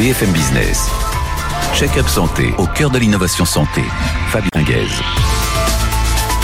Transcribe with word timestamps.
BFM 0.00 0.32
Business. 0.32 0.88
Check-up 1.74 2.08
santé 2.08 2.54
au 2.56 2.66
cœur 2.66 2.88
de 2.88 2.96
l'innovation 2.96 3.44
santé. 3.44 3.82
Fabien 4.28 4.62
Guèze. 4.62 4.98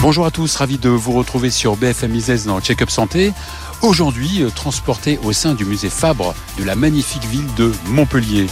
Bonjour 0.03 0.27
à 0.27 0.31
tous, 0.31 0.55
ravi 0.57 0.77
de 0.77 0.91
vous 0.91 1.13
retrouver 1.13 1.49
sur 1.49 1.75
BFM 1.75 2.11
Business 2.11 2.45
dans 2.45 2.61
Check-up 2.61 2.91
santé. 2.91 3.33
Aujourd'hui, 3.81 4.43
euh, 4.43 4.51
transporté 4.51 5.19
au 5.25 5.33
sein 5.33 5.55
du 5.55 5.65
musée 5.65 5.89
Fabre 5.89 6.35
de 6.59 6.65
la 6.65 6.77
magnifique 6.77 7.25
ville 7.25 7.47
de 7.55 7.73
Montpellier. 7.87 8.47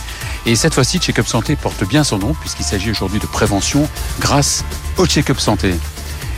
Et 0.47 0.57
cette 0.57 0.73
fois-ci, 0.73 1.01
Check-up 1.01 1.27
santé 1.27 1.55
porte 1.55 1.85
bien 1.87 2.03
son 2.03 2.17
nom 2.17 2.33
puisqu'il 2.33 2.65
s'agit 2.65 2.91
aujourd'hui 2.91 3.21
de 3.21 3.27
prévention 3.27 3.87
grâce 4.21 4.65
au 4.97 5.05
Check-up 5.05 5.39
santé. 5.39 5.75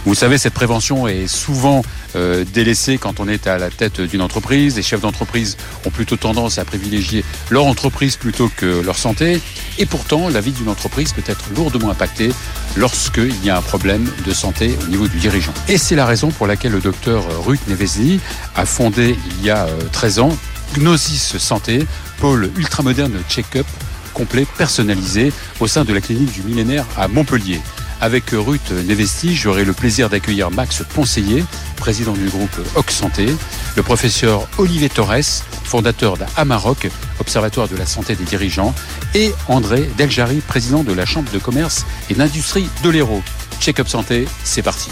Vous 0.07 0.15
savez, 0.15 0.39
cette 0.39 0.55
prévention 0.55 1.09
est 1.09 1.27
souvent 1.27 1.83
euh, 2.15 2.45
délaissée 2.55 2.97
quand 2.97 3.19
on 3.19 3.27
est 3.27 3.49
à 3.49 3.59
la 3.59 3.71
tête 3.71 4.01
d'une 4.01 4.23
entreprise. 4.23 4.77
Les 4.77 4.83
chefs 4.85 5.01
d'entreprise 5.01 5.57
ont 5.85 5.91
plutôt 5.91 6.15
tendance 6.15 6.59
à 6.59 6.65
privilégier 6.65 7.25
leur 7.51 7.67
entreprise 7.67 8.17
plutôt 8.17 8.49
que 8.57 8.83
leur 8.83 8.97
santé. 8.97 9.41
Et 9.79 9.85
pourtant, 9.85 10.29
la 10.29 10.41
vie 10.41 10.53
d'une 10.53 10.69
entreprise 10.69 11.13
peut 11.13 11.25
être 11.27 11.47
lourdement 11.57 11.91
impactée 11.91 12.31
lorsqu'il 12.77 13.45
y 13.45 13.51
a 13.51 13.59
un 13.59 13.63
problème 13.63 14.09
de 14.25 14.33
santé 14.33 14.77
au 14.85 14.87
niveau 14.87 15.09
du 15.09 15.19
dirigeant. 15.19 15.53
Et 15.67 15.77
c'est 15.77 15.97
la 15.97 16.07
raison 16.07 16.31
pour 16.31 16.47
laquelle 16.47 16.73
le 16.73 16.81
docteur 16.81 17.25
Ruth 17.45 17.67
Nevesi 17.67 18.21
a 18.55 18.65
fondé 18.65 19.19
il 19.41 19.45
y 19.45 19.51
a 19.51 19.67
13 19.91 20.21
euh, 20.21 20.23
ans 20.23 20.39
Gnosis 20.77 21.37
Santé, 21.39 21.85
pôle 22.21 22.53
ultramoderne 22.57 23.19
check-up 23.29 23.67
complet 24.15 24.47
personnalisé 24.57 25.33
au 25.59 25.67
sein 25.67 25.85
de 25.85 25.93
la 25.93 26.01
clinique 26.01 26.33
du 26.33 26.43
millénaire 26.43 26.87
à 26.97 27.09
Montpellier. 27.09 27.61
Avec 28.01 28.25
Ruth 28.33 28.71
Nevesti, 28.71 29.35
j'aurai 29.35 29.65
le 29.65 29.73
plaisir 29.73 30.11
d'accueillir 30.11 30.51
Max 30.51 30.83
Ponseiller, 30.95 31.45
président 31.77 32.13
du 32.13 32.29
groupe 32.29 32.61
Oc 32.75 32.91
Santé, 32.91 33.27
le 33.75 33.83
professeur 33.83 34.47
Olivier 34.59 34.91
Torres, 34.91 35.43
fondateur 35.65 36.17
d'Amaroc, 36.19 36.89
Observatoire 37.19 37.69
de 37.69 37.77
la 37.77 37.87
santé 37.87 38.15
des 38.15 38.25
dirigeants, 38.25 38.75
et 39.15 39.33
André 39.49 39.89
Deljari, 39.97 40.41
président 40.41 40.85
de 40.85 40.93
la 40.93 41.07
Chambre 41.07 41.31
de 41.33 41.39
commerce 41.39 41.87
et 42.11 42.15
d'industrie 42.15 42.69
de 42.85 42.91
l'Hérault. 42.91 43.23
Check-up 43.61 43.89
santé, 43.89 44.29
c'est 44.45 44.63
parti. 44.63 44.91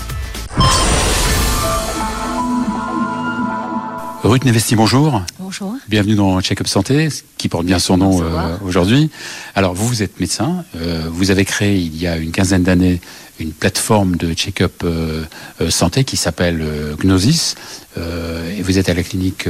Ruth 4.25 4.47
Nevesti, 4.47 4.75
bonjour. 4.75 5.21
Bonjour. 5.39 5.75
Bienvenue 5.87 6.15
dans 6.15 6.41
Check-up 6.41 6.67
Santé, 6.67 7.09
qui 7.37 7.51
porte 7.51 7.67
bien 7.67 7.79
son 7.79 7.99
nom 7.99 8.23
euh, 8.23 8.57
aujourd'hui. 8.65 9.11
Alors, 9.55 9.75
vous, 9.75 9.87
vous 9.87 10.03
êtes 10.03 10.19
médecin. 10.19 10.65
Euh, 10.77 11.09
vous 11.13 11.31
avez 11.31 11.45
créé, 11.45 11.77
il 11.77 11.95
y 12.01 12.07
a 12.07 12.17
une 12.17 12.33
quinzaine 12.33 12.63
d'années, 12.63 13.03
une 13.39 13.53
plateforme 13.53 14.17
de 14.17 14.33
check-up 14.33 14.83
euh, 14.83 15.25
santé 15.69 16.05
qui 16.05 16.17
s'appelle 16.17 16.65
Gnosis. 16.99 17.55
et 17.99 18.63
vous 18.63 18.79
êtes 18.79 18.89
à 18.89 18.95
la 18.95 19.03
clinique 19.03 19.47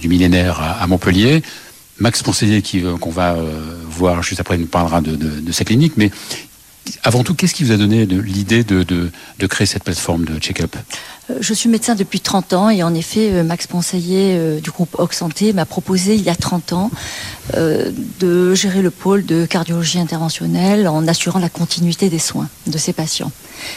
du 0.00 0.08
millénaire 0.08 0.60
à, 0.60 0.84
Montpellier. 0.88 1.44
Max 2.00 2.20
Conseiller, 2.22 2.62
qu'on 3.00 3.10
va 3.10 3.36
voir 3.88 4.24
juste 4.24 4.40
après, 4.40 4.58
nous 4.58 4.66
parlera 4.66 5.00
de, 5.02 5.14
de, 5.14 5.38
de 5.38 5.52
sa 5.52 5.64
clinique. 5.64 5.92
Mais 5.96 6.10
avant 7.02 7.24
tout, 7.24 7.34
qu'est-ce 7.34 7.54
qui 7.54 7.64
vous 7.64 7.72
a 7.72 7.76
donné 7.76 8.06
l'idée 8.06 8.64
de, 8.64 9.10
créer 9.48 9.66
cette 9.66 9.84
plateforme 9.84 10.24
de 10.24 10.38
check-up? 10.38 10.76
Euh, 11.30 11.34
Je 11.40 11.54
suis 11.54 11.68
médecin 11.68 11.94
depuis 11.94 12.20
30 12.20 12.52
ans 12.52 12.70
et 12.70 12.82
en 12.82 12.94
effet, 12.94 13.30
euh, 13.32 13.44
Max 13.44 13.66
Ponseiller 13.66 14.36
euh, 14.36 14.60
du 14.60 14.70
groupe 14.70 14.94
Oc 14.98 15.14
Santé 15.14 15.52
m'a 15.52 15.66
proposé 15.66 16.14
il 16.14 16.22
y 16.22 16.30
a 16.30 16.36
30 16.36 16.72
ans 16.72 16.90
de 18.20 18.54
gérer 18.54 18.82
le 18.82 18.90
pôle 18.90 19.24
de 19.24 19.46
cardiologie 19.46 20.00
interventionnelle 20.00 20.88
en 20.88 21.06
assurant 21.06 21.38
la 21.38 21.48
continuité 21.48 22.08
des 22.08 22.18
soins 22.18 22.48
de 22.66 22.76
ses 22.76 22.92
patients. 22.92 23.30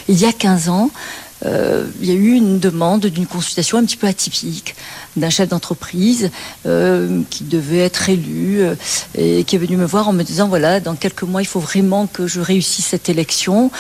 Il 0.08 0.18
y 0.18 0.26
a 0.26 0.32
15 0.34 0.70
ans, 0.70 0.90
euh, 1.46 1.86
il 2.02 2.08
y 2.08 2.12
a 2.12 2.16
eu 2.16 2.34
une 2.34 2.60
demande 2.60 3.06
d'une 3.06 3.26
consultation 3.26 3.78
un 3.78 3.86
petit 3.86 3.98
peu 3.98 4.08
atypique 4.08 4.76
d'un 5.16 5.30
chef 5.30 5.50
d'entreprise 5.50 6.32
euh, 6.66 7.22
qui 7.30 7.44
devait 7.44 7.80
être 7.80 8.10
élu 8.10 8.62
euh, 8.62 8.76
et 9.16 9.44
qui 9.44 9.56
est 9.56 9.60
venu 9.60 9.78
me 9.78 9.86
voir 9.86 10.08
en 10.08 10.14
me 10.14 10.24
disant 10.24 10.48
voilà 10.48 10.80
dans 10.80 10.96
quelques 10.96 11.24
mois 11.24 11.42
il 11.42 11.48
faut 11.48 11.60
vraiment 11.60 12.08
que 12.08 12.28
je 12.28 12.42
réussisse 12.42 12.86
cette 12.86 13.10
élection. 13.10 13.72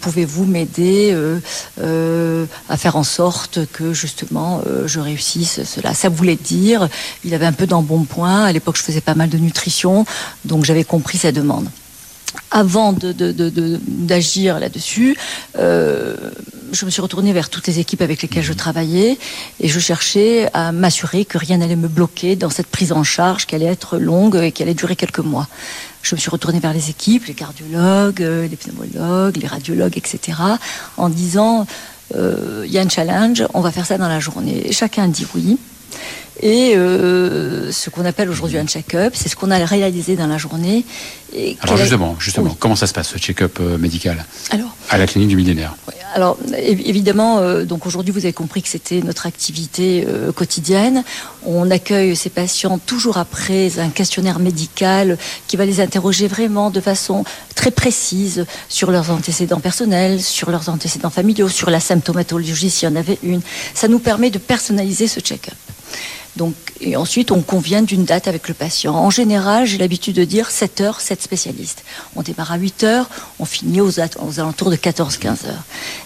Pouvez-vous 0.00 0.44
m'aider 0.44 1.16
à 1.78 2.76
faire 2.76 2.96
en 2.96 3.02
sorte 3.02 3.60
que 3.72 3.92
justement 3.92 4.62
je 4.86 5.00
réussisse 5.00 5.62
cela? 5.64 5.94
Ça 5.94 6.08
voulait 6.08 6.36
dire 6.36 6.88
il 7.24 7.34
avait 7.34 7.46
un 7.46 7.52
peu 7.52 7.66
d'embonpoint. 7.66 8.44
À 8.44 8.52
l'époque 8.52 8.76
je 8.76 8.82
faisais 8.82 9.00
pas 9.00 9.14
mal 9.14 9.28
de 9.28 9.38
nutrition 9.38 10.04
donc 10.44 10.64
j'avais 10.64 10.84
compris 10.84 11.18
sa 11.18 11.32
demande. 11.32 11.68
Avant 12.50 12.94
d'agir 12.94 14.60
là-dessus, 14.60 15.16
euh, 15.58 16.16
je 16.72 16.86
me 16.86 16.90
suis 16.90 17.02
retournée 17.02 17.32
vers 17.32 17.50
toutes 17.50 17.66
les 17.66 17.78
équipes 17.78 18.02
avec 18.02 18.22
lesquelles 18.22 18.42
je 18.42 18.52
travaillais 18.52 19.18
et 19.60 19.68
je 19.68 19.78
cherchais 19.78 20.48
à 20.54 20.72
m'assurer 20.72 21.24
que 21.24 21.38
rien 21.38 21.58
n'allait 21.58 21.76
me 21.76 21.88
bloquer 21.88 22.34
dans 22.34 22.50
cette 22.50 22.66
prise 22.66 22.92
en 22.92 23.04
charge 23.04 23.46
qui 23.46 23.54
allait 23.54 23.66
être 23.66 23.98
longue 23.98 24.36
et 24.36 24.52
qui 24.52 24.62
allait 24.62 24.74
durer 24.74 24.96
quelques 24.96 25.18
mois. 25.18 25.48
Je 26.02 26.14
me 26.14 26.20
suis 26.20 26.30
retournée 26.30 26.58
vers 26.58 26.72
les 26.72 26.90
équipes, 26.90 27.26
les 27.26 27.34
cardiologues, 27.34 28.22
euh, 28.22 28.48
les 28.48 28.56
pneumologues, 28.56 29.36
les 29.36 29.46
radiologues, 29.46 29.96
etc., 29.96 30.38
en 30.96 31.08
disant 31.08 31.66
euh, 32.16 32.64
il 32.66 32.72
y 32.72 32.78
a 32.78 32.82
un 32.82 32.88
challenge, 32.88 33.44
on 33.54 33.60
va 33.60 33.70
faire 33.70 33.86
ça 33.86 33.98
dans 33.98 34.08
la 34.08 34.18
journée. 34.18 34.68
Et 34.68 34.72
chacun 34.72 35.08
dit 35.08 35.26
oui. 35.34 35.58
Et 36.40 36.74
euh, 36.74 37.70
ce 37.70 37.90
qu'on 37.90 38.04
appelle 38.06 38.30
aujourd'hui 38.30 38.58
un 38.58 38.66
check-up, 38.66 39.12
c'est 39.14 39.28
ce 39.28 39.36
qu'on 39.36 39.50
a 39.50 39.64
réalisé 39.64 40.16
dans 40.16 40.26
la 40.26 40.38
journée. 40.38 40.84
Et 41.36 41.56
alors 41.60 41.76
justement, 41.76 42.16
justement, 42.18 42.56
comment 42.58 42.74
ça 42.74 42.86
se 42.86 42.94
passe 42.94 43.08
ce 43.08 43.18
check-up 43.18 43.60
médical? 43.78 44.24
Alors, 44.50 44.74
à 44.88 44.98
la 44.98 45.06
clinique 45.06 45.28
du 45.28 45.36
millénaire 45.36 45.76
Alors 46.14 46.36
évidemment, 46.56 47.38
euh, 47.38 47.64
donc 47.64 47.86
aujourd'hui 47.86 48.12
vous 48.12 48.24
avez 48.24 48.32
compris 48.32 48.62
que 48.62 48.68
c'était 48.68 49.00
notre 49.00 49.26
activité 49.26 50.06
quotidienne. 50.34 51.04
On 51.44 51.70
accueille 51.70 52.14
ces 52.16 52.30
patients 52.30 52.78
toujours 52.78 53.18
après 53.18 53.78
un 53.78 53.88
questionnaire 53.88 54.38
médical 54.38 55.18
qui 55.46 55.56
va 55.56 55.64
les 55.64 55.80
interroger 55.80 56.28
vraiment 56.28 56.70
de 56.70 56.80
façon 56.80 57.24
très 57.54 57.70
précise 57.70 58.46
sur 58.68 58.90
leurs 58.90 59.10
antécédents 59.10 59.60
personnels, 59.60 60.20
sur 60.20 60.50
leurs 60.50 60.68
antécédents 60.68 61.10
familiaux, 61.10 61.48
sur 61.48 61.70
la 61.70 61.80
symptomatologie 61.80 62.70
s'il 62.70 62.88
y 62.88 62.92
en 62.92 62.96
avait 62.96 63.18
une. 63.22 63.40
Ça 63.74 63.88
nous 63.88 63.98
permet 63.98 64.30
de 64.30 64.38
personnaliser 64.38 65.08
ce 65.08 65.20
check-up. 65.20 65.54
Donc, 66.36 66.54
et 66.80 66.96
ensuite, 66.96 67.30
on 67.30 67.42
convient 67.42 67.82
d'une 67.82 68.04
date 68.04 68.26
avec 68.26 68.48
le 68.48 68.54
patient. 68.54 68.94
En 68.94 69.10
général, 69.10 69.66
j'ai 69.66 69.76
l'habitude 69.76 70.16
de 70.16 70.24
dire 70.24 70.50
7 70.50 70.80
heures, 70.80 71.00
7 71.00 71.20
spécialistes. 71.20 71.84
On 72.16 72.22
démarre 72.22 72.52
à 72.52 72.56
8 72.56 72.84
heures, 72.84 73.10
on 73.38 73.44
finit 73.44 73.82
aux, 73.82 74.00
alentours 74.00 74.70
de 74.70 74.76
14-15 74.76 75.26
heures. 75.46 75.62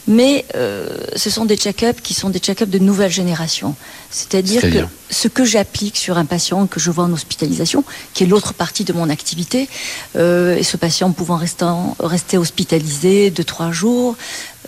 Mais 0.08 0.44
euh, 0.56 0.96
ce 1.14 1.30
sont 1.30 1.44
des 1.44 1.56
check-ups 1.56 2.00
qui 2.02 2.12
sont 2.12 2.28
des 2.28 2.40
check-ups 2.40 2.70
de 2.70 2.78
nouvelle 2.80 3.12
génération. 3.12 3.76
C'est-à-dire 4.10 4.62
que 4.62 4.86
ce 5.10 5.28
que 5.28 5.44
j'applique 5.44 5.96
sur 5.96 6.18
un 6.18 6.24
patient 6.24 6.66
que 6.66 6.80
je 6.80 6.90
vois 6.90 7.04
en 7.04 7.12
hospitalisation, 7.12 7.84
qui 8.12 8.24
est 8.24 8.26
l'autre 8.26 8.52
partie 8.52 8.82
de 8.82 8.92
mon 8.92 9.08
activité, 9.08 9.68
euh, 10.16 10.56
et 10.56 10.64
ce 10.64 10.76
patient 10.76 11.12
pouvant 11.12 11.36
rester, 11.36 11.66
rester 12.00 12.36
hospitalisé 12.36 13.30
2-3 13.30 13.70
jours, 13.70 14.16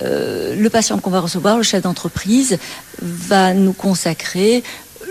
euh, 0.03 0.55
le 0.55 0.71
patient 0.71 0.99
qu'on 0.99 1.11
va 1.11 1.21
recevoir, 1.21 1.57
le 1.57 1.63
chef 1.63 1.83
d'entreprise, 1.83 2.59
va 3.03 3.55
nous 3.55 3.73
consacrer 3.73 4.63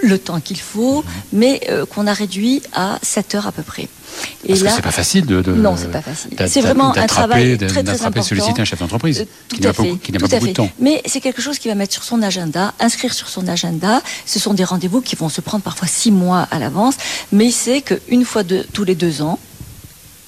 le 0.04 0.18
temps 0.20 0.40
qu'il 0.40 0.60
faut, 0.60 1.04
mais 1.34 1.62
euh, 1.70 1.86
qu'on 1.86 2.08
a 2.08 2.14
réduit 2.14 2.62
à 2.74 3.00
7 3.02 3.36
heures 3.36 3.48
à 3.48 3.52
peu 3.52 3.64
près. 3.64 3.88
Et 4.44 4.50
Parce 4.50 4.62
là, 4.62 4.70
que 4.70 4.76
c'est 4.78 4.82
pas 4.82 4.92
facile 4.92 5.26
de, 5.26 5.42
de 5.42 5.54
non, 5.54 5.76
c'est 5.78 5.92
pas 5.92 6.02
facile. 6.02 6.32
C'est 6.48 6.62
vraiment 6.62 6.96
un 6.96 7.08
travail 7.08 7.58
très 7.58 7.84
très 7.84 8.02
important. 8.02 8.24
solliciter 8.24 8.62
un 8.62 8.66
chef 8.66 8.80
d'entreprise 8.80 9.22
euh, 9.22 9.26
qui 9.50 9.62
n'a 9.62 9.74
pas, 9.74 9.84
beaucoup 9.84 10.48
de 10.48 10.54
temps. 10.54 10.70
Mais 10.80 11.02
c'est 11.06 11.20
quelque 11.20 11.42
chose 11.42 11.60
qui 11.60 11.68
va 11.68 11.76
mettre 11.76 11.94
sur 11.94 12.04
son 12.04 12.22
agenda, 12.22 12.74
inscrire 12.80 13.14
sur 13.14 13.30
son 13.30 13.48
agenda. 13.48 14.02
Ce 14.26 14.40
sont 14.40 14.54
des 14.54 14.64
rendez-vous 14.64 15.02
qui 15.02 15.16
vont 15.16 15.30
se 15.30 15.42
prendre 15.42 15.64
parfois 15.64 15.88
six 15.88 16.12
mois 16.12 16.48
à 16.52 16.60
l'avance, 16.60 16.96
mais 17.32 17.48
il 17.48 17.52
sait 17.52 17.82
qu'une 17.82 18.26
fois 18.26 18.44
de, 18.44 18.66
tous 18.74 18.84
les 18.84 18.96
deux 18.96 19.22
ans, 19.22 19.40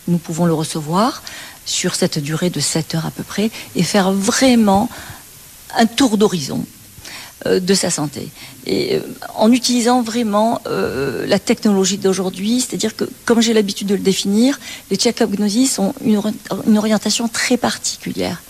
nous 0.07 0.17
pouvons 0.17 0.45
le 0.45 0.53
recevoir 0.53 1.23
sur 1.65 1.95
cette 1.95 2.19
durée 2.19 2.49
de 2.49 2.59
7 2.59 2.95
heures 2.95 3.05
à 3.05 3.11
peu 3.11 3.23
près 3.23 3.51
et 3.75 3.83
faire 3.83 4.11
vraiment 4.11 4.89
un 5.77 5.85
tour 5.85 6.17
d'horizon 6.17 6.65
de 7.45 7.73
sa 7.73 7.89
santé. 7.89 8.29
Et 8.65 8.95
euh, 8.95 8.99
en 9.35 9.51
utilisant 9.51 10.01
vraiment 10.01 10.61
euh, 10.67 11.25
la 11.25 11.39
technologie 11.39 11.97
d'aujourd'hui, 11.97 12.61
c'est-à-dire 12.61 12.95
que, 12.95 13.05
comme 13.25 13.41
j'ai 13.41 13.53
l'habitude 13.53 13.87
de 13.87 13.95
le 13.95 14.01
définir, 14.01 14.59
les 14.91 14.97
check-up 14.97 15.31
Gnosis 15.31 15.79
ont 15.79 15.93
une, 16.03 16.21
une, 16.67 16.77
orientation 16.77 17.27
très 17.27 17.57
particulière. 17.57 18.41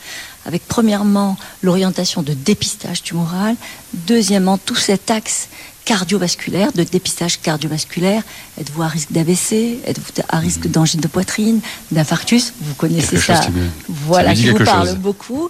Avec 0.46 0.66
premièrement 0.68 1.38
l'orientation 1.62 2.22
de 2.22 2.34
dépistage 2.34 3.04
tumoral, 3.04 3.56
deuxièmement 3.94 4.58
tout 4.58 4.76
cet 4.76 5.12
axe 5.12 5.48
cardiovasculaire, 5.86 6.72
de 6.74 6.84
dépistage 6.84 7.40
cardiovasculaire. 7.42 8.24
Êtes-vous 8.60 8.84
à 8.84 8.88
risque 8.88 9.12
d'AVC 9.12 9.80
Êtes-vous 9.86 10.22
à 10.28 10.38
risque 10.38 10.66
mmh. 10.66 10.72
d'angine 10.72 11.02
de 11.02 11.08
poitrine, 11.08 11.62
d'infarctus? 11.92 12.54
Vous 12.62 12.76
connaissez 12.76 13.18
ça. 13.18 13.42
Voilà, 13.88 14.34
qui 14.34 14.50
vous 14.50 14.64
parle 14.64 14.96
beaucoup. 14.96 15.50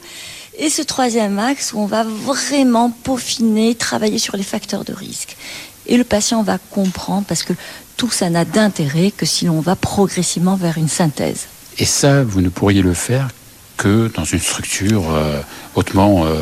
Et 0.59 0.69
ce 0.69 0.81
troisième 0.81 1.39
axe 1.39 1.73
où 1.73 1.79
on 1.79 1.85
va 1.85 2.03
vraiment 2.03 2.91
peaufiner, 2.91 3.75
travailler 3.75 4.19
sur 4.19 4.35
les 4.35 4.43
facteurs 4.43 4.83
de 4.83 4.93
risque. 4.93 5.37
Et 5.87 5.97
le 5.97 6.03
patient 6.03 6.43
va 6.43 6.57
comprendre 6.57 7.25
parce 7.27 7.43
que 7.43 7.53
tout 7.97 8.11
ça 8.11 8.29
n'a 8.29 8.45
d'intérêt 8.45 9.11
que 9.11 9.25
si 9.25 9.45
l'on 9.45 9.61
va 9.61 9.75
progressivement 9.75 10.55
vers 10.55 10.77
une 10.77 10.89
synthèse. 10.89 11.47
Et 11.77 11.85
ça, 11.85 12.23
vous 12.23 12.41
ne 12.41 12.49
pourriez 12.49 12.81
le 12.81 12.93
faire 12.93 13.29
que 13.77 14.11
dans 14.13 14.25
une 14.25 14.39
structure 14.39 15.05
euh, 15.09 15.41
hautement 15.75 16.25
euh, 16.25 16.35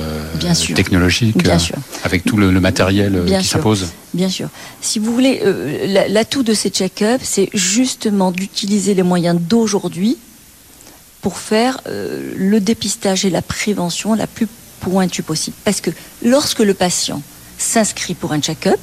technologique, 0.73 1.37
Bien 1.37 1.57
avec 2.03 2.23
tout 2.23 2.37
le, 2.37 2.49
matériel 2.59 3.15
euh, 3.15 3.39
qui 3.39 3.45
s'impose 3.45 3.87
Bien 4.15 4.29
sûr. 4.29 4.49
Si 4.81 4.97
vous 4.97 5.13
voulez, 5.13 5.41
euh, 5.45 6.07
l'atout 6.09 6.41
de 6.41 6.55
ces 6.55 6.69
check-ups, 6.69 7.23
c'est 7.23 7.49
justement 7.53 8.31
d'utiliser 8.31 8.95
les 8.95 9.03
moyens 9.03 9.39
d'aujourd'hui 9.39 10.17
pour 11.27 11.39
faire 11.39 11.81
euh, 11.87 12.31
le 12.37 12.61
dépistage 12.61 13.25
et 13.25 13.29
la 13.29 13.41
prévention 13.41 14.13
la 14.13 14.27
plus 14.27 14.47
pointue 14.79 15.23
possible. 15.23 15.57
Parce 15.65 15.81
que 15.81 15.91
lorsque 16.23 16.59
le 16.59 16.73
patient 16.73 17.21
s'inscrit 17.57 18.13
pour 18.13 18.31
un 18.31 18.39
check-up, 18.39 18.79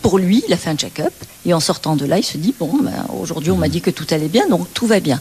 pour 0.00 0.20
lui, 0.20 0.44
il 0.46 0.54
a 0.54 0.56
fait 0.56 0.70
un 0.70 0.76
check-up, 0.76 1.12
et 1.44 1.52
en 1.54 1.58
sortant 1.58 1.96
de 1.96 2.06
là, 2.06 2.18
il 2.18 2.22
se 2.22 2.38
dit, 2.38 2.54
bon, 2.56 2.70
ben, 2.80 3.04
aujourd'hui 3.20 3.50
on 3.50 3.56
m'a 3.56 3.68
dit 3.68 3.80
que 3.80 3.90
tout 3.90 4.06
allait 4.12 4.28
bien, 4.28 4.46
donc 4.46 4.72
tout 4.74 4.86
va 4.86 5.00
bien. 5.00 5.20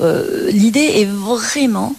Euh, 0.00 0.48
l'idée 0.52 0.92
est 1.00 1.06
vraiment 1.06 1.96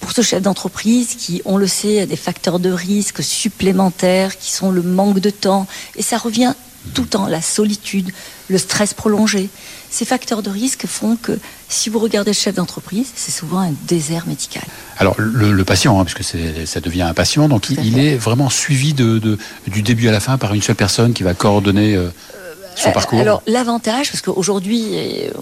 pour 0.00 0.12
ce 0.12 0.20
chef 0.20 0.42
d'entreprise 0.42 1.14
qui, 1.14 1.40
on 1.46 1.56
le 1.56 1.66
sait, 1.66 2.00
a 2.02 2.06
des 2.06 2.16
facteurs 2.16 2.58
de 2.58 2.70
risque 2.70 3.22
supplémentaires 3.22 4.36
qui 4.36 4.52
sont 4.52 4.70
le 4.70 4.82
manque 4.82 5.20
de 5.20 5.30
temps. 5.30 5.66
Et 5.96 6.02
ça 6.02 6.18
revient 6.18 6.52
tout 6.92 7.02
le 7.02 7.08
temps, 7.08 7.26
la 7.26 7.40
solitude, 7.40 8.10
le 8.48 8.58
stress 8.58 8.92
prolongé. 8.92 9.48
Ces 9.90 10.04
facteurs 10.04 10.42
de 10.42 10.50
risque 10.50 10.86
font 10.86 11.16
que 11.16 11.38
si 11.74 11.90
vous 11.90 11.98
regardez 11.98 12.30
le 12.30 12.36
chef 12.36 12.54
d'entreprise, 12.54 13.08
c'est 13.14 13.32
souvent 13.32 13.58
un 13.58 13.72
désert 13.86 14.26
médical. 14.26 14.62
Alors 14.98 15.14
le, 15.18 15.64
patient, 15.64 16.00
hein, 16.00 16.04
puisque 16.04 16.22
ça 16.22 16.80
devient 16.80 17.02
un 17.02 17.14
patient, 17.14 17.48
donc 17.48 17.68
il, 17.70 17.98
est 17.98 18.16
vraiment 18.16 18.48
suivi 18.48 18.94
de, 18.94 19.38
du 19.66 19.82
début 19.82 20.08
à 20.08 20.12
la 20.12 20.20
fin 20.20 20.38
par 20.38 20.54
une 20.54 20.62
seule 20.62 20.76
personne 20.76 21.12
qui 21.12 21.22
va 21.22 21.34
coordonner 21.34 21.94
euh, 21.94 22.08
son 22.76 22.90
euh, 22.90 22.92
parcours. 22.92 23.18
Alors 23.18 23.42
l'avantage, 23.46 24.10
parce 24.10 24.22
qu'aujourd'hui 24.22 24.86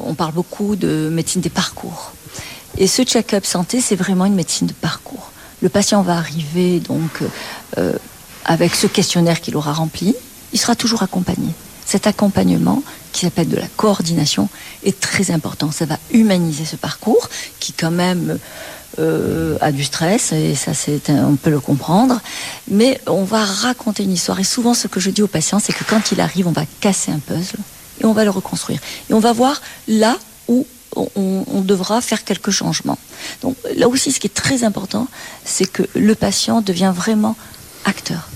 on 0.01 0.15
parle 0.15 0.33
beaucoup 0.33 0.75
de 0.77 1.11
médecine 1.13 1.43
des 1.43 1.51
parcours. 1.51 2.13
Et 2.79 2.87
ce 2.87 3.03
check-up 3.03 3.45
santé, 3.45 3.81
c'est 3.81 3.97
vraiment 3.97 4.25
une 4.25 4.35
médecine 4.35 4.67
de 4.67 4.73
parcours. 4.73 5.31
Le 5.61 5.69
patient 5.69 6.03
va 6.03 6.17
arriver 6.17 6.81
donc 6.81 7.23
euh, 7.79 7.93
avec 8.45 8.75
ce 8.75 8.87
questionnaire 8.87 9.41
qu'il 9.41 9.57
aura 9.57 9.73
rempli. 9.73 10.15
Il 10.53 10.59
sera 10.59 10.75
toujours 10.75 11.03
accompagné. 11.03 11.49
Cet 11.93 12.07
accompagnement, 12.07 12.83
qui 13.13 13.27
s'appelle 13.27 13.51
de 13.51 13.57
la 13.57 13.67
coordination, 13.77 14.49
est 14.83 14.99
très 14.99 15.31
important. 15.31 15.71
Ça 15.71 15.85
va 15.85 15.99
humaniser 16.11 16.65
ce 16.65 16.77
parcours, 16.77 17.29
qui 17.61 17.75
quand 17.75 17.91
même 17.91 18.39
euh, 18.99 19.59
a 19.61 19.73
du 19.73 19.85
stress, 19.85 20.33
et 20.33 20.55
ça, 20.55 20.73
c'est 20.73 21.11
on 21.11 21.37
peut 21.37 21.51
le 21.51 21.61
comprendre. 21.61 22.19
Mais 22.67 22.99
on 23.07 23.25
va 23.25 23.45
raconter 23.45 24.05
une 24.05 24.13
histoire. 24.13 24.41
Et 24.41 24.45
souvent, 24.45 24.73
ce 24.73 24.89
que 24.89 25.01
je 25.01 25.11
dis 25.11 25.21
aux 25.21 25.27
patients, 25.29 25.59
c'est 25.59 25.75
que 25.75 25.85
quand 25.85 26.13
il 26.13 26.23
arrive, 26.23 26.49
on 26.49 26.53
va 26.53 26.65
casser 26.81 27.13
un 27.13 27.19
puzzle 27.19 27.59
et 28.01 28.07
on 28.07 28.15
va 28.15 28.25
le 28.25 28.31
reconstruire. 28.31 28.81
Et 29.11 29.13
on 29.13 29.21
va 29.21 29.35
voir 29.35 29.61
là 29.87 30.17
où 30.49 30.67
on, 30.97 31.61
devra 31.61 32.01
faire 32.01 32.25
quelques 32.25 32.53
changements. 32.53 32.99
Donc 33.43 33.59
là 33.77 33.87
aussi, 33.87 34.13
ce 34.13 34.19
qui 34.19 34.29
est 34.29 34.35
très 34.35 34.65
important, 34.65 35.09
c'est 35.45 35.67
que 35.67 35.83
le 35.95 36.15
patient 36.15 36.63
devient 36.63 36.93
vraiment 36.97 37.37
acteur 37.85 38.31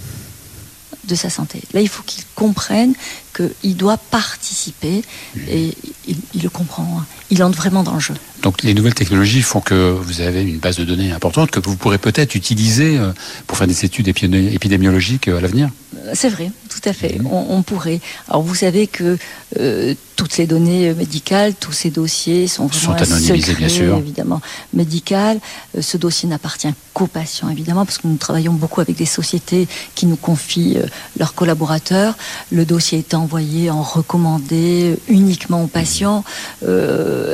de 1.07 1.15
sa 1.15 1.31
santé. 1.31 1.63
Là, 1.73 1.81
il 1.81 1.89
faut 1.89 2.03
qu'il 2.03 2.25
comprenne 2.35 2.95
qu'il 3.37 3.77
doit 3.77 3.99
participer 3.99 5.03
et 5.49 5.75
il, 6.07 6.43
le 6.43 6.49
comprend. 6.49 6.99
Hein. 6.99 7.07
Il 7.31 7.43
entre 7.43 7.57
vraiment 7.57 7.83
dans 7.83 7.95
le 7.95 8.01
jeu. 8.01 8.15
Donc 8.43 8.63
les 8.63 8.75
nouvelles 8.75 8.95
technologies 8.95 9.43
font 9.43 9.61
que 9.61 9.75
vous 9.75 10.21
avez 10.21 10.43
une 10.43 10.59
base 10.59 10.77
de 10.77 10.85
données 10.85 11.11
importante 11.11 11.51
que 11.51 11.61
vous 11.61 11.77
pourrez 11.77 11.99
peut-être 11.99 12.35
utiliser 12.35 12.99
euh, 12.99 13.13
pour 13.47 13.59
faire 13.59 13.67
des 13.67 13.85
études 13.85 14.09
épidémiologiques 14.09 15.29
euh, 15.29 15.39
à 15.39 15.41
l'avenir 15.41 15.71
C'est 16.15 16.29
vrai, 16.29 16.51
tout 16.69 16.89
à 16.89 16.93
fait. 16.93 17.19
Mhm. 17.19 17.27
On, 17.27 17.63
pourrait. 17.63 18.01
Alors 18.29 18.43
vous 18.43 18.55
savez 18.55 18.87
que 18.87 19.19
euh, 19.59 19.95
toutes 20.15 20.37
les 20.37 20.47
données 20.47 20.95
médicales, 20.95 21.55
tous 21.55 21.73
ces 21.73 21.91
dossiers 21.91 22.47
sont 22.47 22.71
sont 22.71 22.93
anonymisés, 22.93 23.55
bien 23.55 23.69
sûr. 23.69 23.97
évidemment, 23.97 24.41
médical. 24.73 25.41
ce 25.79 25.97
dossier 25.97 26.29
n'appartient 26.29 26.73
qu'aux 26.95 27.07
patients, 27.07 27.51
évidemment, 27.51 27.85
parce 27.85 27.99
que 27.99 28.07
nous 28.07 28.17
travaillons 28.17 28.53
beaucoup 28.53 28.81
avec 28.81 28.97
des 28.97 29.07
sociétés 29.07 29.67
qui 29.95 30.07
nous 30.07 30.17
confient 30.17 30.79
leurs 31.19 31.35
collaborateurs. 31.35 32.17
Le 32.51 32.65
dossier 32.65 33.01
étant 33.01 33.26
envoyé 33.27 33.71
en 33.71 33.83
recommandé 33.83 34.99
uniquement 35.09 35.63
aux 35.65 35.67
patients. 35.67 36.25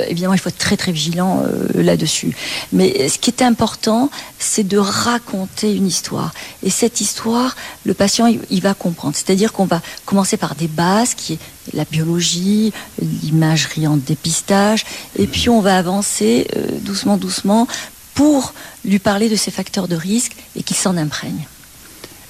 Évidemment, 0.09 0.35
il 0.35 0.41
faut 0.41 0.49
être 0.49 0.59
très 0.59 0.77
très 0.77 0.93
vigilant 0.93 1.43
euh, 1.43 1.83
là-dessus. 1.83 2.35
Mais 2.73 3.09
ce 3.09 3.19
qui 3.19 3.31
est 3.31 3.43
important, 3.43 4.11
c'est 4.39 4.67
de 4.67 4.79
raconter 4.79 5.75
une 5.75 5.87
histoire. 5.87 6.33
Et 6.63 6.71
cette 6.71 7.01
histoire, 7.01 7.57
le 7.85 7.95
patient, 7.95 8.27
il, 8.27 8.61
va 8.61 8.75
comprendre. 8.75 9.17
C'est-à-dire 9.17 9.53
qu'on 9.53 9.65
va 9.65 9.81
commencer 10.05 10.37
par 10.37 10.55
des 10.55 10.69
bases, 10.69 11.15
qui 11.15 11.35
est 11.35 11.39
la 11.75 11.85
biologie, 11.85 12.73
l'imagerie 13.01 13.87
en 13.87 13.97
dépistage, 13.97 14.85
et 15.19 15.27
puis 15.27 15.49
on 15.49 15.61
va 15.61 15.77
avancer 15.77 16.47
euh, 16.57 16.79
doucement, 16.81 17.17
doucement 17.17 17.67
pour 18.15 18.53
lui 18.85 18.99
parler 18.99 19.29
de 19.29 19.37
ces 19.37 19.51
facteurs 19.51 19.89
de 19.89 19.97
risque 19.97 20.37
et 20.57 20.63
qu'il 20.63 20.77
s'en 20.77 20.97
imprègne. 20.97 21.47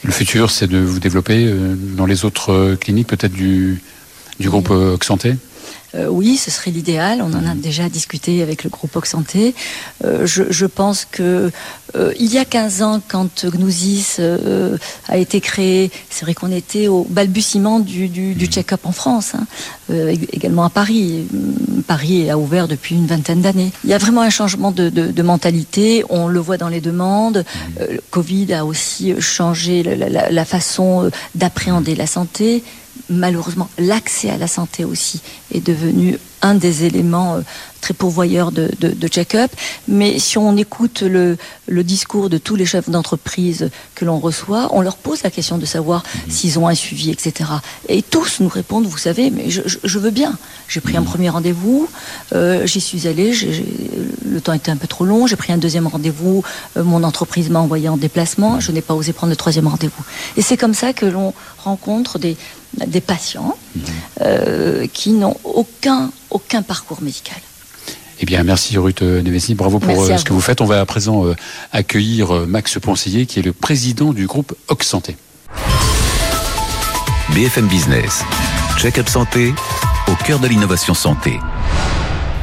Le 0.05 0.11
futur, 0.11 0.51
c'est 0.51 0.67
de 0.67 0.79
vous 0.79 0.99
développer 0.99 1.47
euh, 1.47 1.75
dans 1.77 2.07
les 2.07 2.25
autres 2.25 2.53
euh, 2.53 2.77
cliniques, 2.77 3.07
peut-être 3.07 3.33
du, 3.33 3.81
du 4.41 4.49
groupe 4.49 4.71
euh, 4.71 4.95
Oxanté 4.95 5.37
euh, 5.95 6.07
oui, 6.09 6.37
ce 6.37 6.51
serait 6.51 6.71
l'idéal. 6.71 7.23
On 7.23 7.33
en 7.35 7.47
a 7.47 7.55
déjà 7.55 7.89
discuté 7.89 8.43
avec 8.43 8.65
le 8.65 8.71
groupe 8.71 8.97
Oxanté. 8.97 9.55
Euh, 10.05 10.27
je, 10.27 10.67
pense 10.67 11.05
que 11.05 11.51
euh, 11.95 12.13
il 12.19 12.33
y 12.33 12.39
a 12.39 12.45
15 12.45 12.83
ans, 12.83 13.01
quand 13.07 13.45
Gnousis 13.47 14.21
a 15.09 15.17
été 15.17 15.41
créé, 15.41 15.91
c'est 16.09 16.25
vrai 16.25 16.35
qu'on 16.35 16.51
était 16.51 16.89
au 16.89 17.07
balbutiement 17.09 17.81
du, 17.81 18.09
du, 18.09 18.47
check-up 18.47 18.81
en 18.85 18.93
France, 18.93 19.35
hein, 19.35 19.47
également 20.33 20.65
à 20.65 20.71
Paris. 20.71 21.27
Paris 21.87 22.31
a 22.31 22.39
ouvert 22.39 22.69
depuis 22.69 22.95
une 22.95 23.07
vingtaine 23.07 23.43
d'années. 23.43 23.71
Il 23.85 23.91
y 23.91 23.95
a 23.95 23.99
vraiment 23.99 24.23
un 24.23 24.31
changement 24.31 24.71
de, 24.73 25.23
mentalité. 25.23 26.05
On 26.09 26.29
le 26.29 26.41
voit 26.41 26.57
dans 26.57 26.69
les 26.69 26.81
demandes. 26.81 27.45
le 27.79 28.01
Covid 28.11 28.53
a 28.55 28.65
aussi 28.65 29.15
changé 29.21 29.83
la 29.83 30.45
façon 30.45 31.11
d'appréhender 31.35 31.95
la 31.95 32.07
santé 32.07 32.65
malheureusement, 33.13 33.69
l'accès 33.79 34.31
à 34.31 34.37
la 34.37 34.49
santé 34.49 34.85
aussi 34.85 35.21
est 35.53 35.65
devenu 35.65 36.19
un 36.43 36.55
des 36.55 36.85
éléments 36.85 37.37
euh, 37.37 37.41
très 37.81 37.95
pourvoyeurs 37.95 38.53
de, 38.53 38.69
check-up. 39.09 39.51
Mais 39.89 40.19
si 40.19 40.39
on 40.39 40.57
écoute 40.57 41.03
le, 41.03 41.37
discours 41.83 42.31
de 42.31 42.39
tous 42.39 42.55
les 42.55 42.65
chefs 42.65 42.89
d'entreprise 42.89 43.71
que 43.97 44.05
l'on 44.05 44.19
reçoit, 44.19 44.69
on 44.73 44.81
leur 44.81 44.97
pose 44.97 45.23
la 45.25 45.31
question 45.31 45.59
de 45.59 45.67
savoir 45.67 46.03
mhm. 46.03 46.31
s'ils 46.31 46.59
ont 46.59 46.69
un 46.69 46.75
suivi, 46.75 47.11
etc. 47.11 47.51
Et 47.89 48.03
tous 48.03 48.41
nous 48.41 48.49
répondent, 48.49 48.87
vous 48.87 48.99
savez, 48.99 49.31
mais 49.31 49.51
je, 49.51 49.99
veux 49.99 50.11
bien. 50.11 50.39
J'ai 50.69 50.81
pris 50.81 50.97
un 50.97 51.01
mhm. 51.01 51.07
premier 51.07 51.29
rendez-vous, 51.29 51.89
euh, 52.35 52.67
j'y 52.67 52.81
suis 52.81 53.09
allé, 53.09 53.33
le 54.25 54.41
temps 54.41 54.53
était 54.53 54.71
un 54.71 54.77
peu 54.77 54.87
trop 54.87 55.05
long, 55.05 55.27
j'ai 55.27 55.37
pris 55.37 55.53
un 55.53 55.59
deuxième 55.59 55.89
rendez-vous, 55.89 56.45
euh, 56.77 56.85
mon 56.85 57.03
entreprise 57.03 57.51
m'a 57.51 57.59
envoyé 57.59 57.89
en 57.89 57.97
déplacement, 57.97 58.61
je 58.61 58.71
n'ai 58.71 58.81
pas 58.81 58.95
osé 58.95 59.13
prendre 59.13 59.31
le 59.33 59.37
troisième 59.37 59.67
rendez-vous. 59.67 60.05
Et 60.37 60.43
c'est 60.43 60.57
comme 60.57 60.75
ça 60.75 60.93
que 60.93 61.07
l'on 61.07 61.35
rencontre 61.59 62.19
des, 62.21 62.37
des 62.87 63.01
patients. 63.01 63.57
Euh, 64.21 64.87
qui 64.93 65.11
n'ont 65.11 65.37
aucun, 65.45 66.11
aucun 66.31 66.63
parcours 66.63 67.03
médical. 67.03 67.39
Eh 68.21 68.27
bien, 68.27 68.43
merci 68.45 68.79
Ruth 68.79 69.03
Nevesi, 69.03 69.55
bravo 69.55 69.79
pour 69.79 70.03
euh, 70.03 70.17
ce 70.17 70.25
que 70.25 70.33
vous. 70.33 70.41
faites. 70.41 70.61
On 70.61 70.65
va 70.65 70.81
à 70.81 70.87
présent 70.87 71.27
euh, 71.27 71.35
accueillir 71.73 72.33
Max 72.47 72.79
Ponseiller, 72.79 73.27
qui 73.27 73.41
est 73.41 73.43
le 73.43 73.53
président 73.53 74.13
du 74.13 74.27
groupe 74.27 74.55
Santé. 74.81 75.17
BFM 77.35 77.67
Business, 77.67 78.23
check-up 78.79 79.09
santé, 79.09 79.55
au 80.09 80.15
cœur 80.25 80.39
de 80.39 80.47
l'innovation 80.47 80.95
santé. 80.95 81.39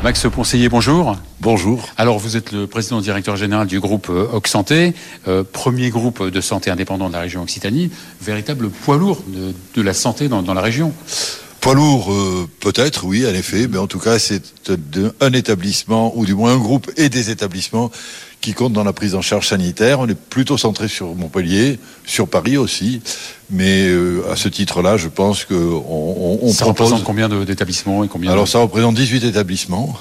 Max 0.01 0.25
Ponseiller, 0.31 0.69
bonjour. 0.69 1.17
Bonjour. 1.41 1.89
Alors, 1.97 2.19
vous 2.19 2.37
êtes 2.37 2.53
le 2.53 2.67
président 2.67 3.01
directeur 3.01 3.35
général 3.35 3.67
du 3.67 3.81
groupe 3.81 4.07
euh, 4.09 4.29
Oxanté, 4.31 4.93
euh, 5.27 5.43
premier 5.43 5.89
groupe 5.89 6.23
de 6.23 6.39
santé 6.39 6.71
indépendant 6.71 7.09
de 7.09 7.13
la 7.13 7.19
région 7.19 7.43
Occitanie, 7.43 7.91
véritable 8.21 8.69
poids 8.69 8.95
lourd 8.95 9.21
de, 9.27 9.81
la 9.81 9.93
santé 9.93 10.29
dans, 10.29 10.53
la 10.53 10.61
région. 10.61 10.93
Poids 11.61 11.73
lourd, 11.73 12.11
euh, 12.11 12.47
peut-être, 12.61 13.05
oui, 13.05 13.25
en 13.25 13.33
effet, 13.33 13.67
mais 13.67 13.77
en 13.77 13.87
tout 13.87 13.99
cas, 13.99 14.17
c'est 14.17 14.41
un 15.19 15.33
établissement, 15.33 16.17
ou 16.17 16.25
du 16.25 16.33
moins 16.33 16.53
un 16.53 16.57
groupe 16.57 16.89
et 16.95 17.09
des 17.09 17.31
établissements 17.31 17.91
qui 18.41 18.53
comptent 18.53 18.73
dans 18.73 18.83
la 18.83 18.93
prise 18.93 19.15
en 19.15 19.21
charge 19.21 19.47
sanitaire. 19.47 19.99
On 19.99 20.07
est 20.07 20.17
plutôt 20.17 20.57
centré 20.57 20.87
sur 20.87 21.15
Montpellier, 21.15 21.79
sur 22.05 22.27
Paris 22.27 22.57
aussi, 22.57 23.01
mais 23.49 23.87
euh, 23.87 24.23
à 24.31 24.35
ce 24.35 24.47
titre-là, 24.47 24.95
je 24.97 25.09
pense 25.09 25.43
que 25.43 25.53
on, 25.53 26.51
ça 26.53 26.65
représente 26.65 27.03
combien 27.03 27.27
d'établissements 27.27 28.03
et 28.03 28.07
combien 28.07 28.31
Alors 28.31 28.47
ça 28.47 28.59
représente 28.59 28.95
18 28.95 29.25
établissements. 29.25 29.97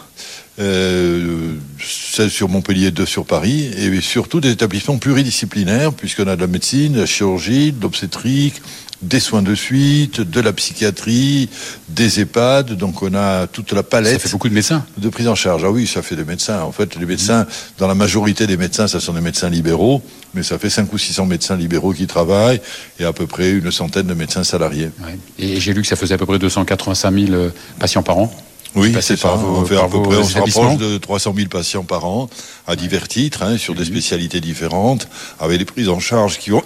Euh, 0.61 1.55
16 1.81 2.33
sur 2.33 2.49
Montpellier, 2.49 2.91
2 2.91 3.07
sur 3.07 3.25
Paris, 3.25 3.71
et 3.77 4.01
surtout 4.01 4.41
des 4.41 4.51
établissements 4.51 4.99
pluridisciplinaires, 4.99 5.93
puisqu'on 5.93 6.27
a 6.27 6.35
de 6.35 6.41
la 6.41 6.49
médecine, 6.49 6.95
de 6.95 7.01
la 7.01 7.07
chirurgie, 7.07 7.71
de 7.71 7.81
l'obstétrique, 7.81 8.61
des 9.03 9.21
soins 9.21 9.43
de 9.43 9.55
suite, 9.55 10.21
de 10.21 10.41
la 10.41 10.53
psychiatrie, 10.53 11.49
des 11.89 12.21
EHPAD, 12.21 12.73
donc 12.73 13.03
on 13.03 13.15
a 13.15 13.47
toute 13.47 13.73
la 13.73 13.83
palette. 13.83 14.15
Ça 14.15 14.19
fait 14.19 14.33
beaucoup 14.33 14.49
de 14.49 14.55
médecins. 14.55 14.85
De 14.97 15.09
prise 15.09 15.29
en 15.29 15.35
charge. 15.35 15.63
Ah 15.65 15.71
oui, 15.71 15.87
ça 15.87 16.03
fait 16.03 16.17
des 16.17 16.25
médecins. 16.25 16.63
En 16.63 16.73
fait, 16.73 16.97
les 16.97 17.07
médecins, 17.07 17.47
dans 17.79 17.87
la 17.87 17.95
majorité 17.95 18.47
des 18.47 18.57
médecins, 18.57 18.89
ça 18.89 18.99
sont 19.01 19.13
des 19.13 19.21
médecins 19.21 19.49
libéraux, 19.49 20.03
mais 20.35 20.43
ça 20.43 20.59
fait 20.59 20.71
5 20.71 20.93
ou 20.93 20.99
600 20.99 21.27
médecins 21.27 21.57
libéraux 21.57 21.93
qui 21.93 22.07
travaillent 22.07 22.61
et 22.99 23.05
à 23.05 23.13
peu 23.13 23.27
près 23.27 23.51
une 23.51 23.71
centaine 23.71 24.07
de 24.07 24.15
médecins 24.15 24.45
salariés. 24.45 24.91
Et 25.39 25.61
j'ai 25.61 25.73
lu 25.73 25.83
que 25.83 25.89
ça 25.89 25.97
faisait 25.97 26.15
à 26.15 26.19
peu 26.19 26.27
près 26.27 26.39
285 26.39 27.13
000 27.13 27.33
euh, 27.33 27.51
patients 27.79 28.03
par 28.03 28.19
an. 28.19 28.33
Oui, 28.75 28.95
c'est 29.01 29.17
ça. 29.17 29.35
On, 29.35 29.65
fait 29.65 29.79
à 29.79 29.89
peu 29.89 30.03
près, 30.03 30.17
on 30.17 30.25
se 30.25 30.39
rapproche 30.39 30.77
de 30.77 30.99
300 30.99 31.33
000 31.35 31.49
patients 31.49 31.85
par 31.85 32.05
an 32.05 32.29
à 32.67 32.77
divers 32.77 33.09
titres, 33.09 33.43
hein, 33.43 33.57
sur 33.57 33.75
des 33.75 33.85
spécialités 33.85 34.41
différentes, 34.41 35.09
avec 35.41 35.59
des 35.59 35.65
prises 35.65 35.89
en 35.89 36.01
charge 36.01 36.39
qui 36.39 36.53
ont 36.53 36.63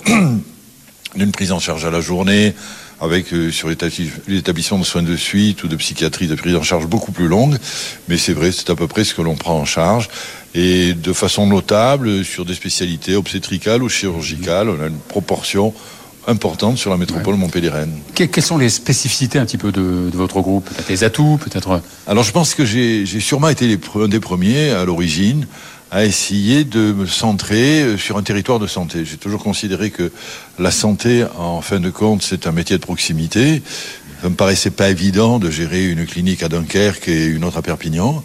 d'une 1.15 1.33
prise 1.33 1.53
en 1.53 1.59
charge 1.59 1.85
à 1.85 1.91
la 1.91 2.01
journée, 2.01 2.55
avec 3.01 3.33
euh, 3.33 3.51
sur 3.51 3.69
l'établissement 3.69 4.79
de 4.79 4.85
soins 4.85 5.03
de 5.03 5.17
suite 5.17 5.65
ou 5.65 5.69
de 5.69 5.77
psychiatrie 5.77 6.29
de 6.29 6.35
prise 6.35 6.55
en 6.55 6.63
charge 6.63 6.87
beaucoup 6.87 7.13
plus 7.13 7.29
longue. 7.29 7.57
Mais 8.09 8.17
c'est 8.17 8.33
vrai, 8.33 8.53
c'est 8.53 8.71
à 8.71 8.75
peu 8.75 8.87
près 8.87 9.05
ce 9.05 9.15
que 9.15 9.23
l'on 9.23 9.35
prend 9.35 9.59
en 9.59 9.65
charge. 9.65 10.09
Et 10.55 10.95
de 10.95 11.13
façon 11.13 11.47
notable, 11.47 12.25
sur 12.25 12.45
des 12.45 12.55
spécialités 12.55 13.17
obstétricales 13.17 13.83
ou 13.83 13.89
chirurgicales, 13.89 14.69
on 14.69 14.81
a 14.81 14.87
une 14.87 14.99
proportion 14.99 15.75
importante 16.29 16.79
sur 16.79 16.91
la 16.91 16.97
métropole 16.97 17.35
montpelliéraine. 17.35 17.91
quelles 18.15 18.43
sont 18.43 18.59
les 18.59 18.69
spécificités 18.69 19.41
un 19.41 19.47
petit 19.47 19.59
peu 19.59 19.73
de, 19.73 20.09
votre 20.15 20.41
groupe? 20.41 20.67
Peut-être 20.67 20.89
les 20.89 21.03
atouts, 21.03 21.39
peut-être 21.43 21.83
Alors 22.07 22.23
je 22.23 22.31
pense 22.31 22.55
que 22.55 22.65
j'ai 22.65 23.05
sûrement 23.21 23.49
été 23.49 23.67
les, 23.67 23.79
un 23.97 24.09
des 24.09 24.21
premiers 24.21 24.71
à 24.71 24.85
l'origine 24.85 25.47
à 25.93 26.07
essayer 26.07 26.65
de 26.65 26.93
me 26.93 27.07
centrer 27.07 27.83
euh, 27.83 27.99
sur 27.99 28.17
un 28.17 28.23
territoire 28.23 28.59
de 28.59 28.67
santé. 28.67 29.05
J'ai 29.05 29.19
toujours 29.19 29.43
considéré 29.43 29.91
que 29.91 30.11
la 30.59 30.71
santé, 30.71 31.25
en 31.39 31.61
fin 31.61 31.81
de 31.81 31.91
compte, 31.91 32.23
c'est 32.23 32.47
un 32.47 32.53
métier 32.53 32.79
de 32.79 32.83
proximité. 32.83 33.63
Ça 34.23 34.31
me 34.31 34.35
paraissait 34.35 34.71
pas 34.71 34.89
évident 34.89 35.39
de 35.39 35.51
gérer 35.51 35.85
une 35.85 36.07
clinique 36.07 36.43
à 36.43 36.49
Dunkerque 36.49 37.09
et 37.09 37.27
une 37.27 37.45
autre 37.45 37.59
à 37.59 37.63
Perpignan 37.63 38.25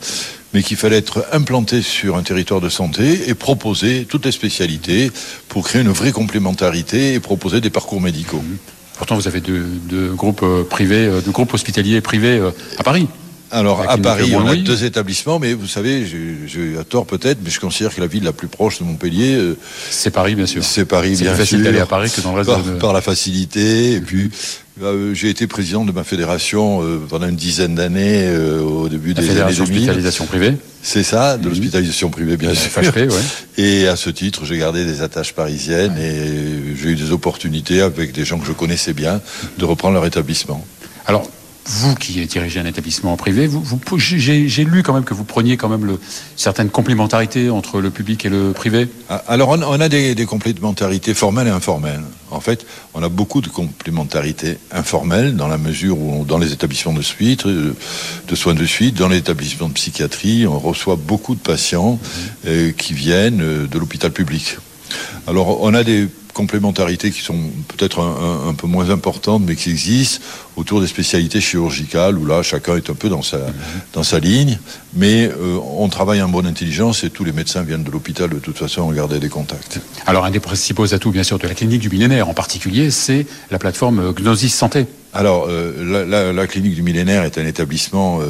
mais 0.53 0.63
qu'il 0.63 0.77
fallait 0.77 0.97
être 0.97 1.25
implanté 1.33 1.81
sur 1.81 2.15
un 2.15 2.23
territoire 2.23 2.61
de 2.61 2.69
santé 2.69 3.29
et 3.29 3.33
proposer 3.33 4.05
toutes 4.05 4.25
les 4.25 4.31
spécialités 4.31 5.11
pour 5.49 5.67
créer 5.67 5.81
une 5.81 5.89
vraie 5.89 6.13
complémentarité 6.13 7.13
et 7.13 7.19
proposer 7.19 7.59
des 7.59 7.69
parcours 7.69 7.99
médicaux. 7.99 8.41
Pourtant, 8.97 9.15
vous 9.15 9.27
avez 9.27 9.41
deux, 9.41 10.13
groupes 10.15 10.43
euh, 10.43 10.63
privés, 10.63 11.05
euh, 11.05 11.21
deux 11.21 11.31
groupes 11.31 11.53
hospitaliers 11.53 11.99
privés 11.99 12.41
à 12.79 12.83
Paris. 12.83 13.09
Alors 13.51 13.89
à 13.89 13.97
Paris, 13.97 14.33
on 14.35 14.47
a 14.47 14.55
deux 14.55 14.83
établissements, 14.83 15.39
mais 15.39 15.53
vous 15.53 15.67
savez, 15.67 16.05
j'ai 16.05 16.77
à 16.77 16.83
tort 16.83 17.05
peut-être, 17.05 17.39
mais 17.43 17.49
je 17.49 17.59
considère 17.59 17.93
que 17.93 18.01
la 18.01 18.07
ville 18.07 18.23
la 18.23 18.33
plus 18.33 18.47
proche 18.47 18.79
de 18.79 18.83
Montpellier, 18.83 19.39
c'est 19.89 20.11
Paris 20.11 20.35
bien 20.35 20.45
sûr. 20.45 20.63
C'est 20.63 20.85
Paris 20.85 21.09
bien 21.09 21.17
sûr. 21.17 21.31
C'est 21.31 21.37
facile 21.37 21.63
d'aller 21.63 21.79
à 21.79 21.85
Paris 21.85 22.11
que 22.13 22.21
dans 22.21 22.31
le 22.31 22.37
reste 22.37 22.49
par, 22.49 22.63
de... 22.63 22.71
par 22.71 22.93
la 22.93 23.01
facilité 23.01 23.93
et 23.93 24.01
puis 24.01 24.29
euh, 24.83 25.13
j'ai 25.13 25.29
été 25.29 25.47
président 25.47 25.85
de 25.85 25.91
ma 25.91 26.03
fédération 26.03 26.83
euh, 26.83 27.01
pendant 27.09 27.27
une 27.27 27.35
dizaine 27.35 27.73
d'années 27.73 28.27
euh, 28.27 28.61
au 28.61 28.89
début 28.89 29.13
des 29.13 29.29
années 29.31 29.53
2000. 29.53 29.57
d'hospitalisation 29.57 30.25
privée. 30.25 30.53
C'est 30.83 31.03
ça, 31.03 31.37
de 31.37 31.43
mhm. 31.43 31.49
l'hospitalisation 31.49 32.09
privée 32.09 32.37
bien 32.37 32.53
sûr. 32.53 32.69
Et 33.57 33.87
à 33.87 33.95
ce 33.95 34.09
titre, 34.09 34.45
j'ai 34.45 34.57
gardé 34.57 34.85
des 34.85 35.01
attaches 35.01 35.33
parisiennes 35.33 35.97
et 35.97 36.75
j'ai 36.75 36.89
eu 36.89 36.95
des 36.95 37.11
opportunités 37.11 37.81
avec 37.81 38.11
des 38.11 38.23
gens 38.23 38.37
que 38.37 38.45
je 38.45 38.51
connaissais 38.51 38.93
bien 38.93 39.19
de 39.57 39.65
reprendre 39.65 39.95
leur 39.95 40.05
établissement. 40.05 40.63
Alors, 41.07 41.29
vous 41.67 41.95
qui 41.95 42.25
dirigez 42.25 42.59
un 42.59 42.65
établissement 42.65 43.17
privé, 43.17 43.45
vous, 43.45 43.65
j'ai 43.97 44.63
lu 44.63 44.83
quand 44.83 44.93
même 44.93 45.03
que 45.03 45.13
vous 45.13 45.25
preniez 45.25 45.57
quand 45.57 45.67
même 45.67 45.85
le, 45.85 45.99
certaines 46.37 46.69
complémentarités 46.69 47.49
entre 47.49 47.81
le 47.81 47.89
public 47.89 48.25
et 48.25 48.29
le 48.29 48.53
privé. 48.53 48.87
Ah, 49.09 49.23
alors 49.27 49.49
on, 49.49 49.79
a 49.81 49.89
des, 49.89 50.15
complémentarités 50.25 51.13
formelles 51.13 51.47
et 51.47 51.51
informelles. 51.51 52.03
En 52.31 52.39
fait, 52.39 52.65
on 52.93 53.03
a 53.03 53.09
beaucoup 53.09 53.41
de 53.41 53.49
complémentarités 53.49 54.57
informelles 54.71 55.35
dans 55.35 55.47
la 55.47 55.57
mesure 55.57 55.99
où 55.99 56.25
dans 56.25 56.37
les 56.37 56.53
établissements 56.53 56.93
de 56.93 57.01
suite, 57.01 57.45
euh, 57.45 57.75
de 58.27 58.35
soins 58.35 58.53
de 58.53 58.65
suite, 58.65 58.95
dans 58.95 59.09
les 59.09 59.17
établissements 59.17 59.67
de 59.67 59.73
psychiatrie, 59.73 60.47
on 60.47 60.59
reçoit 60.59 60.97
beaucoup 60.97 61.35
de 61.35 61.39
patients 61.39 61.99
euh, 62.45 62.71
qui 62.71 62.93
viennent 62.93 63.41
euh, 63.41 63.67
de 63.67 63.79
l'hôpital 63.79 64.11
public. 64.11 64.57
Alors 65.27 65.61
on 65.61 65.73
a 65.73 65.83
des 65.83 66.07
complémentarités 66.37 67.09
qui 67.09 67.21
sont 67.21 67.39
peut-être 67.67 67.99
un, 67.99 68.53
peu 68.53 68.67
moins 68.67 68.91
importantes, 68.91 69.41
mais 69.43 69.55
qui 69.55 69.71
existent 69.71 70.23
autour 70.55 70.81
des 70.81 70.87
spécialités 70.87 71.41
chirurgicales, 71.41 72.15
où 72.15 72.27
là, 72.27 72.43
chacun 72.43 72.77
est 72.77 72.91
un 72.91 72.93
peu 72.93 73.09
dans 73.09 73.23
sa, 73.23 74.19
ligne. 74.19 74.59
Mais 74.93 75.25
euh, 75.25 75.57
on 75.77 75.89
travaille 75.89 76.21
en 76.21 76.29
bonne 76.29 76.45
intelligence 76.45 77.03
et 77.03 77.09
tous 77.09 77.23
les 77.23 77.31
médecins 77.31 77.63
viennent 77.63 77.83
de 77.83 77.91
l'hôpital 77.91 78.29
de 78.29 78.39
toute 78.39 78.57
façon 78.57 78.91
garder 78.91 79.19
des 79.19 79.29
contacts. 79.29 79.79
Alors, 80.05 80.25
un 80.25 80.31
des 80.31 80.39
principaux 80.39 80.93
atouts, 80.93 81.11
bien 81.11 81.23
sûr, 81.23 81.39
de 81.39 81.47
la 81.47 81.55
clinique 81.55 81.81
du 81.81 81.89
millénaire 81.89 82.29
en 82.29 82.35
particulier, 82.35 82.91
c'est 82.91 83.25
la 83.49 83.57
plateforme 83.57 84.13
Gnosis 84.13 84.53
Santé. 84.53 84.85
Alors, 85.13 85.47
euh, 85.49 86.33
la, 86.33 86.47
clinique 86.47 86.75
du 86.75 86.83
millénaire 86.83 87.23
est 87.23 87.37
un 87.37 87.45
établissement 87.45 88.19
euh, 88.21 88.25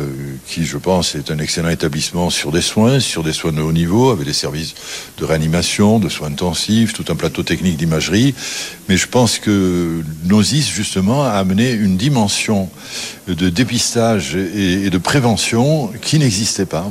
qui, 0.47 0.63
je 0.63 0.77
pense, 0.77 1.15
est 1.15 1.31
un 1.31 1.39
excellent 1.39 1.69
établissement 1.69 2.29
sur 2.29 2.51
des 2.51 2.61
soins, 2.61 2.99
sur 2.99 3.23
des 3.23 3.33
soins 3.33 3.51
de 3.51 3.61
haut 3.61 3.71
niveau, 3.71 4.11
avec 4.11 4.25
des 4.25 4.33
services 4.33 4.75
de 5.17 5.25
réanimation, 5.25 5.99
de 5.99 6.07
soins 6.07 6.27
intensifs, 6.27 6.93
tout 6.93 7.05
un 7.09 7.15
plateau 7.15 7.43
technique 7.43 7.77
d'imagerie. 7.77 8.35
Mais 8.89 8.95
je 8.95 9.07
pense 9.07 9.39
que 9.39 10.01
Gnosis, 10.25 10.69
justement, 10.69 11.23
a 11.23 11.31
amené 11.31 11.71
une 11.71 11.97
dimension 11.97 12.69
de 13.27 13.49
dépistage 13.49 14.35
et 14.35 14.89
de 14.89 14.97
prévention 14.97 15.91
qui 16.01 16.19
n'existait 16.19 16.65
pas. 16.65 16.89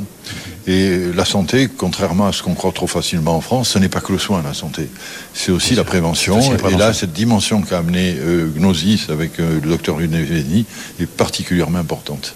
Et 0.67 1.13
la 1.15 1.23
santé, 1.23 1.69
contrairement 1.69 2.27
à 2.27 2.33
ce 2.33 2.43
qu'on 2.43 2.53
croit 2.53 2.73
trop 2.73 2.87
facilement 2.87 3.37
en 3.37 3.41
France, 3.41 3.69
ce 3.69 3.79
n'est 3.79 3.87
pas 3.87 4.01
que 4.01 4.11
le 4.11 4.19
soin, 4.19 4.41
la 4.43 4.53
santé. 4.53 4.89
C'est 5.33 5.53
aussi 5.53 5.75
la 5.75 5.85
prévention. 5.85 6.39
Et 6.41 6.75
là, 6.75 6.93
cette 6.93 7.13
dimension 7.13 7.61
qu'a 7.61 7.77
amené 7.77 8.17
euh, 8.19 8.47
Gnosis 8.53 9.09
avec 9.09 9.39
euh, 9.39 9.61
le 9.63 9.69
docteur 9.69 9.97
Luneveni 9.97 10.65
est 10.99 11.05
particulièrement 11.05 11.79
importante. 11.79 12.35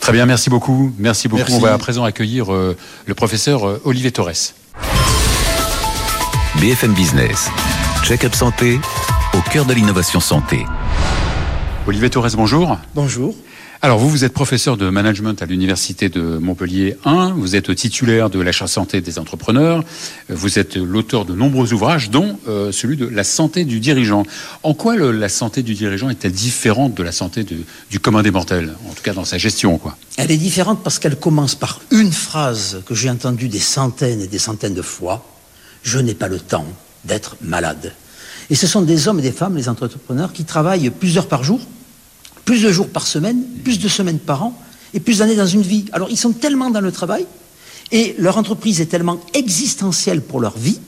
Très 0.00 0.12
bien, 0.12 0.24
merci 0.24 0.48
beaucoup. 0.48 0.90
Merci 0.98 1.28
beaucoup. 1.28 1.52
On 1.52 1.58
va 1.58 1.74
à 1.74 1.78
présent 1.78 2.04
accueillir 2.04 2.52
euh, 2.52 2.76
le 3.04 3.14
professeur 3.14 3.80
Olivier 3.84 4.10
Torres. 4.10 4.54
BFM 6.60 6.94
Business. 6.94 7.50
Check-up 8.04 8.34
santé 8.34 8.80
au 9.34 9.40
cœur 9.50 9.66
de 9.66 9.74
l'innovation 9.74 10.20
santé. 10.20 10.64
Olivier 11.86 12.08
Torres, 12.08 12.30
bonjour. 12.36 12.78
Bonjour. 12.94 13.34
Alors 13.84 13.98
vous, 13.98 14.08
vous 14.08 14.24
êtes 14.24 14.32
professeur 14.32 14.78
de 14.78 14.88
management 14.88 15.42
à 15.42 15.44
l'université 15.44 16.08
de 16.08 16.38
Montpellier 16.38 16.96
1, 17.04 17.34
vous 17.36 17.54
êtes 17.54 17.74
titulaire 17.74 18.30
de 18.30 18.40
l'achat 18.40 18.66
santé 18.66 19.02
des 19.02 19.18
entrepreneurs, 19.18 19.84
vous 20.30 20.58
êtes 20.58 20.76
l'auteur 20.76 21.26
de 21.26 21.34
nombreux 21.34 21.74
ouvrages, 21.74 22.08
dont 22.08 22.38
euh, 22.48 22.72
celui 22.72 22.96
de 22.96 23.06
La 23.06 23.24
santé 23.24 23.66
du 23.66 23.80
dirigeant. 23.80 24.22
En 24.62 24.72
quoi 24.72 24.96
la 24.96 25.28
santé 25.28 25.62
du 25.62 25.74
dirigeant 25.74 26.08
est-elle 26.08 26.32
différente 26.32 26.94
de 26.94 27.02
la 27.02 27.12
santé 27.12 27.44
du 27.44 28.00
commun 28.00 28.22
des 28.22 28.30
mortels, 28.30 28.72
en 28.88 28.94
tout 28.94 29.02
cas 29.02 29.12
dans 29.12 29.26
sa 29.26 29.36
gestion 29.36 29.76
quoi? 29.76 29.98
Elle 30.16 30.30
est 30.30 30.38
différente 30.38 30.82
parce 30.82 30.98
qu'elle 30.98 31.16
commence 31.16 31.54
par 31.54 31.82
une 31.90 32.10
phrase 32.10 32.80
que 32.86 32.94
j'ai 32.94 33.10
entendue 33.10 33.48
des 33.48 33.60
centaines 33.60 34.22
et 34.22 34.28
des 34.28 34.38
centaines 34.38 34.72
de 34.72 34.80
fois, 34.80 35.26
je 35.82 35.98
n'ai 35.98 36.14
pas 36.14 36.28
le 36.28 36.40
temps 36.40 36.64
d'être 37.04 37.36
malade. 37.42 37.92
Et 38.48 38.54
ce 38.54 38.66
sont 38.66 38.80
des 38.80 39.08
hommes 39.08 39.18
et 39.18 39.22
des 39.22 39.32
femmes, 39.32 39.56
les 39.56 39.68
entrepreneurs, 39.68 40.32
qui 40.32 40.44
travaillent 40.44 40.88
plusieurs 40.88 41.28
par 41.28 41.44
jour, 41.44 41.60
plus 42.44 42.62
de 42.62 42.70
jours 42.70 42.88
par 42.88 43.06
semaine, 43.06 43.42
plus 43.62 43.78
de 43.78 43.88
semaines 43.88 44.18
par 44.18 44.42
an, 44.42 44.58
et 44.92 45.00
plus 45.00 45.18
d'années 45.18 45.36
dans 45.36 45.46
une 45.46 45.62
vie. 45.62 45.86
Alors 45.92 46.08
ils 46.10 46.16
sont 46.16 46.32
tellement 46.32 46.70
dans 46.70 46.80
le 46.80 46.92
travail, 46.92 47.26
et 47.92 48.14
leur 48.18 48.38
entreprise 48.38 48.80
est 48.80 48.86
tellement 48.86 49.20
existentielle 49.34 50.22
pour 50.22 50.40
leur 50.40 50.56
vie, 50.56 50.78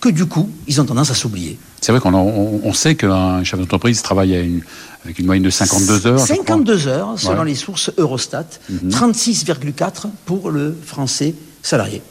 que 0.00 0.08
du 0.08 0.26
coup, 0.26 0.48
ils 0.66 0.80
ont 0.80 0.84
tendance 0.84 1.10
à 1.10 1.14
s'oublier. 1.14 1.58
C'est 1.80 1.92
vrai 1.92 2.00
qu'on 2.00 2.72
sait 2.72 2.94
qu'un 2.94 3.44
chef 3.44 3.60
d'entreprise 3.60 4.00
travaille 4.02 4.62
avec 5.04 5.18
une 5.18 5.26
moyenne 5.26 5.44
de 5.44 5.50
52 5.50 6.06
heures. 6.06 6.18
52 6.18 6.86
heures, 6.88 7.18
selon 7.18 7.42
les 7.42 7.54
sources 7.54 7.90
Eurostat, 7.98 8.46
36,4 8.88 10.06
mhm. 10.06 10.12
pour 10.24 10.50
le 10.50 10.76
français 10.84 11.34
salarié. 11.62 12.02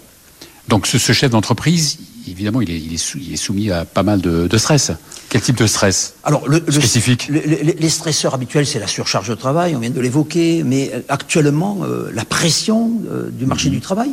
Donc 0.69 0.85
ce, 0.85 0.97
chef 0.99 1.31
d'entreprise, 1.31 1.97
évidemment, 2.27 2.61
il 2.61 2.93
est, 2.93 3.35
soumis 3.37 3.71
à 3.71 3.85
pas 3.85 4.03
mal 4.03 4.21
de, 4.21 4.57
stress. 4.57 4.91
Quel 5.29 5.41
type 5.41 5.57
de 5.57 5.65
stress 5.65 6.13
Alors, 6.23 6.47
le, 6.47 6.59
spécifique 6.69 7.27
Les 7.27 7.89
stresseurs 7.89 8.35
habituels, 8.35 8.67
c'est 8.67 8.77
la 8.77 8.85
surcharge 8.85 9.29
de 9.29 9.35
travail, 9.35 9.75
on 9.75 9.79
vient 9.79 9.89
de 9.89 9.99
l'évoquer, 9.99 10.61
mais 10.63 10.91
euh, 10.93 11.01
actuellement, 11.09 11.79
euh, 11.81 12.11
la 12.13 12.23
pression 12.23 12.91
euh, 13.09 13.31
du 13.31 13.47
marché 13.47 13.69
mhm. 13.69 13.75
du 13.75 13.81
travail, 13.81 14.11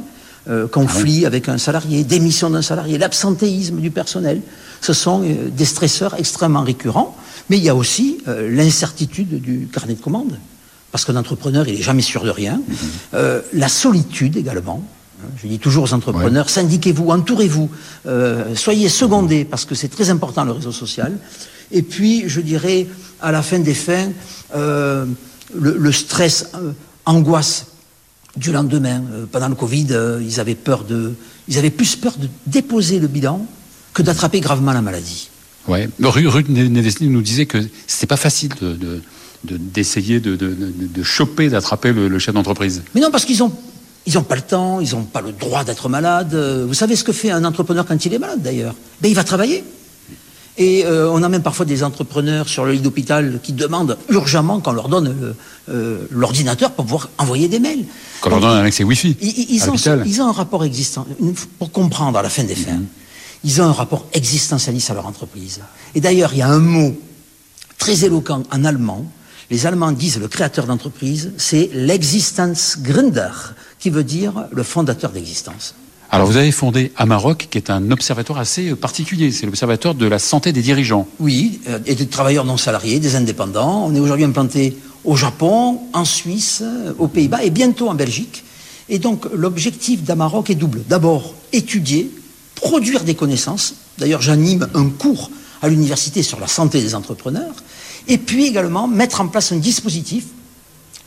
conflit 0.70 1.25
ah 1.25 1.26
avec 1.26 1.48
un 1.48 1.58
salarié, 1.58 2.04
démission 2.04 2.48
d'un 2.50 2.62
salarié, 2.62 2.98
l'absentéisme 2.98 3.80
du 3.80 3.90
personnel, 3.90 4.40
ce 4.80 4.92
sont 4.92 5.25
des 5.50 5.64
stresseurs 5.64 6.14
extrêmement 6.14 6.62
récurrents. 6.62 7.16
Mais 7.50 7.58
il 7.58 7.64
y 7.64 7.68
a 7.68 7.75
aussi 7.75 8.18
l'incertitude 8.26 9.40
du 9.40 9.66
carnet 9.66 9.94
de 9.94 10.00
commandes, 10.00 10.38
parce 10.92 11.04
qu'un 11.04 11.16
entrepreneur, 11.16 11.66
il 11.66 11.75
n'est 11.75 11.82
jamais 11.82 12.00
sûr 12.00 12.22
de 12.22 12.30
rien. 12.30 12.60
Mhm. 12.68 13.18
la 13.54 13.68
solitude 13.68 14.36
également. 14.36 14.84
Je 15.42 15.49
dis 15.49 15.58
toujours 15.58 15.85
aux 15.85 15.94
entrepreneurs, 15.94 16.50
syndiquez-vous, 16.50 17.08
entourez-vous, 17.08 17.70
euh, 18.06 18.54
soyez 18.54 18.88
secondés, 18.88 19.44
parce 19.44 19.64
que 19.64 19.75
c'est 19.75 19.88
très 19.88 20.11
important 20.11 20.44
le 20.44 20.52
réseau 20.52 20.73
social. 20.73 21.18
Et 21.73 21.82
puis, 21.82 22.25
je 22.26 22.40
dirais, 22.40 22.87
à 23.20 23.32
la 23.32 23.42
fin 23.42 23.58
des 23.58 23.75
fins, 23.75 24.11
euh, 24.54 25.06
le, 25.54 25.92
stress, 25.92 26.50
euh, 26.54 26.73
angoisse 27.04 27.66
du 28.37 28.52
lendemain. 28.52 29.02
pendant 29.32 29.49
le 29.49 29.54
Covid, 29.54 29.87
ils 30.20 30.40
avaient 30.40 30.54
peur 30.54 30.85
de, 30.85 31.14
ils 31.49 31.56
avaient 31.56 31.70
plus 31.70 31.96
peur 31.96 32.14
de 32.18 32.28
déposer 32.46 33.00
le 33.00 33.08
bilan 33.08 33.46
que 33.94 34.02
d'attraper 34.02 34.40
gravement 34.40 34.73
la 34.73 34.82
maladie. 34.82 35.30
Ouais. 35.68 35.88
Ruth 36.00 36.49
nous 36.49 37.23
disait 37.23 37.46
que 37.46 37.58
c'était 37.87 38.06
pas 38.06 38.18
facile 38.18 38.50
de, 38.61 39.00
d'essayer 39.44 40.20
de, 40.20 40.37
de, 40.37 41.02
choper, 41.02 41.49
d'attraper 41.49 41.92
le, 41.92 42.08
le 42.08 42.18
chef 42.18 42.35
d'entreprise. 42.35 42.82
Mais 42.94 43.00
non, 43.00 43.11
parce 43.11 43.25
qu'ils 43.25 43.42
ont 43.42 43.52
ils 44.06 44.14
n'ont 44.14 44.22
pas 44.22 44.36
le 44.36 44.42
temps, 44.42 44.80
ils 44.80 44.94
n'ont 44.94 45.04
pas 45.04 45.20
le 45.20 45.32
droit 45.32 45.64
d'être 45.64 45.88
malades. 45.88 46.34
Vous 46.34 46.75
savez 46.75 46.96
ce 46.96 47.04
que 47.04 47.12
fait 47.12 47.30
un 47.30 47.44
entrepreneur 47.44 47.84
quand 47.84 48.04
il 48.04 48.14
est 48.14 48.18
malade 48.18 48.42
d'ailleurs? 48.42 48.75
Ben, 49.00 49.08
Il 49.08 49.14
va 49.14 49.25
travailler. 49.25 49.64
Et 50.58 50.86
euh, 50.86 51.10
on 51.10 51.22
a 51.22 51.28
même 51.28 51.42
parfois 51.42 51.66
des 51.66 51.84
entrepreneurs 51.84 52.48
sur 52.48 52.64
le 52.64 52.72
lit 52.72 52.80
d'hôpital 52.80 53.40
qui 53.42 53.52
demandent 53.52 53.98
urgemment 54.08 54.60
qu'on 54.60 54.72
leur 54.72 54.88
donne 54.88 55.08
euh, 55.08 55.32
euh, 55.68 56.06
l'ordinateur 56.10 56.72
pour 56.72 56.86
pouvoir 56.86 57.10
envoyer 57.18 57.48
des 57.48 57.58
mails. 57.58 57.84
Qu'on 58.22 58.30
leur 58.30 58.40
donne 58.40 58.58
un 58.58 58.64
accès 58.64 58.82
Wi-Fi. 58.82 59.16
Ils, 59.20 60.20
ont, 60.20 60.28
un 60.28 60.32
rapport 60.32 60.64
existant, 60.64 61.06
pour 61.58 61.70
comprendre 61.72 62.18
à 62.18 62.22
la 62.22 62.30
fin 62.30 62.44
des 62.44 62.54
fins, 62.54 62.72
mhm. 62.72 62.86
ils 63.44 63.60
ont 63.60 63.66
un 63.66 63.72
rapport 63.72 64.06
existentialiste 64.14 64.90
à 64.90 64.94
leur 64.94 65.06
entreprise. 65.06 65.60
Et 65.94 66.00
d'ailleurs, 66.00 66.32
il 66.32 66.38
y 66.38 66.42
a 66.42 66.48
un 66.48 66.58
mot 66.58 66.96
très 67.76 68.06
éloquent 68.06 68.42
en 68.50 68.64
allemand. 68.64 69.04
Les 69.50 69.66
Allemands 69.66 69.92
disent 69.92 70.18
le 70.18 70.26
créateur 70.26 70.66
d'entreprise, 70.66 71.32
c'est 71.36 71.68
l'existenzgründer, 71.75 73.54
qui 73.78 73.90
veut 73.90 74.04
dire 74.04 74.47
le 74.52 74.62
fondateur 74.62 75.11
d'existence. 75.11 75.75
Alors 76.11 76.26
vous 76.26 76.37
avez 76.37 76.52
fondé 76.52 76.92
Amarok, 76.97 77.49
qui 77.50 77.59
est 77.59 77.68
un 77.68 77.90
observatoire 77.90 78.38
assez 78.38 78.75
particulier. 78.75 79.33
C'est 79.33 79.47
l'observatoire 79.47 79.95
de 79.95 80.06
la 80.06 80.18
santé 80.18 80.52
des 80.52 80.62
dirigeants. 80.62 81.06
Oui, 81.18 81.61
euh, 81.68 81.80
et 81.85 81.95
des 81.95 82.06
travailleurs 82.06 82.45
non 82.45 82.56
salariés, 82.56 83.00
des 83.00 83.16
indépendants. 83.16 83.85
On 83.87 83.95
est 83.95 84.00
aujourd'hui 84.00 84.25
implanté 84.25 84.76
au 85.04 85.16
Japon, 85.16 85.80
en 85.92 86.04
Suisse, 86.04 86.62
euh, 86.62 86.92
aux 86.99 87.09
Pays-Bas 87.09 87.42
et 87.42 87.50
bientôt 87.50 87.88
en 87.88 87.95
Belgique. 87.95 88.45
Et 88.88 89.00
donc 89.00 89.26
l'objectif 89.35 90.04
d'Amarok 90.04 90.49
est 90.49 90.54
double. 90.54 90.83
D'abord, 90.88 91.35
étudier, 91.52 92.11
produire 92.54 93.02
des 93.02 93.16
connaissances. 93.16 93.75
D'ailleurs, 93.99 94.23
j'anime 94.23 94.68
un 94.75 94.88
cours 94.88 95.30
à 95.61 95.68
l'université 95.68 96.23
sur 96.23 96.38
la 96.38 96.47
santé 96.47 96.80
des 96.80 96.95
entrepreneurs. 96.95 97.54
Et 98.06 98.18
puis 98.18 98.47
également 98.47 98.87
mettre 98.87 99.21
en 99.21 99.26
place 99.26 99.50
un 99.50 99.56
dispositif 99.56 100.26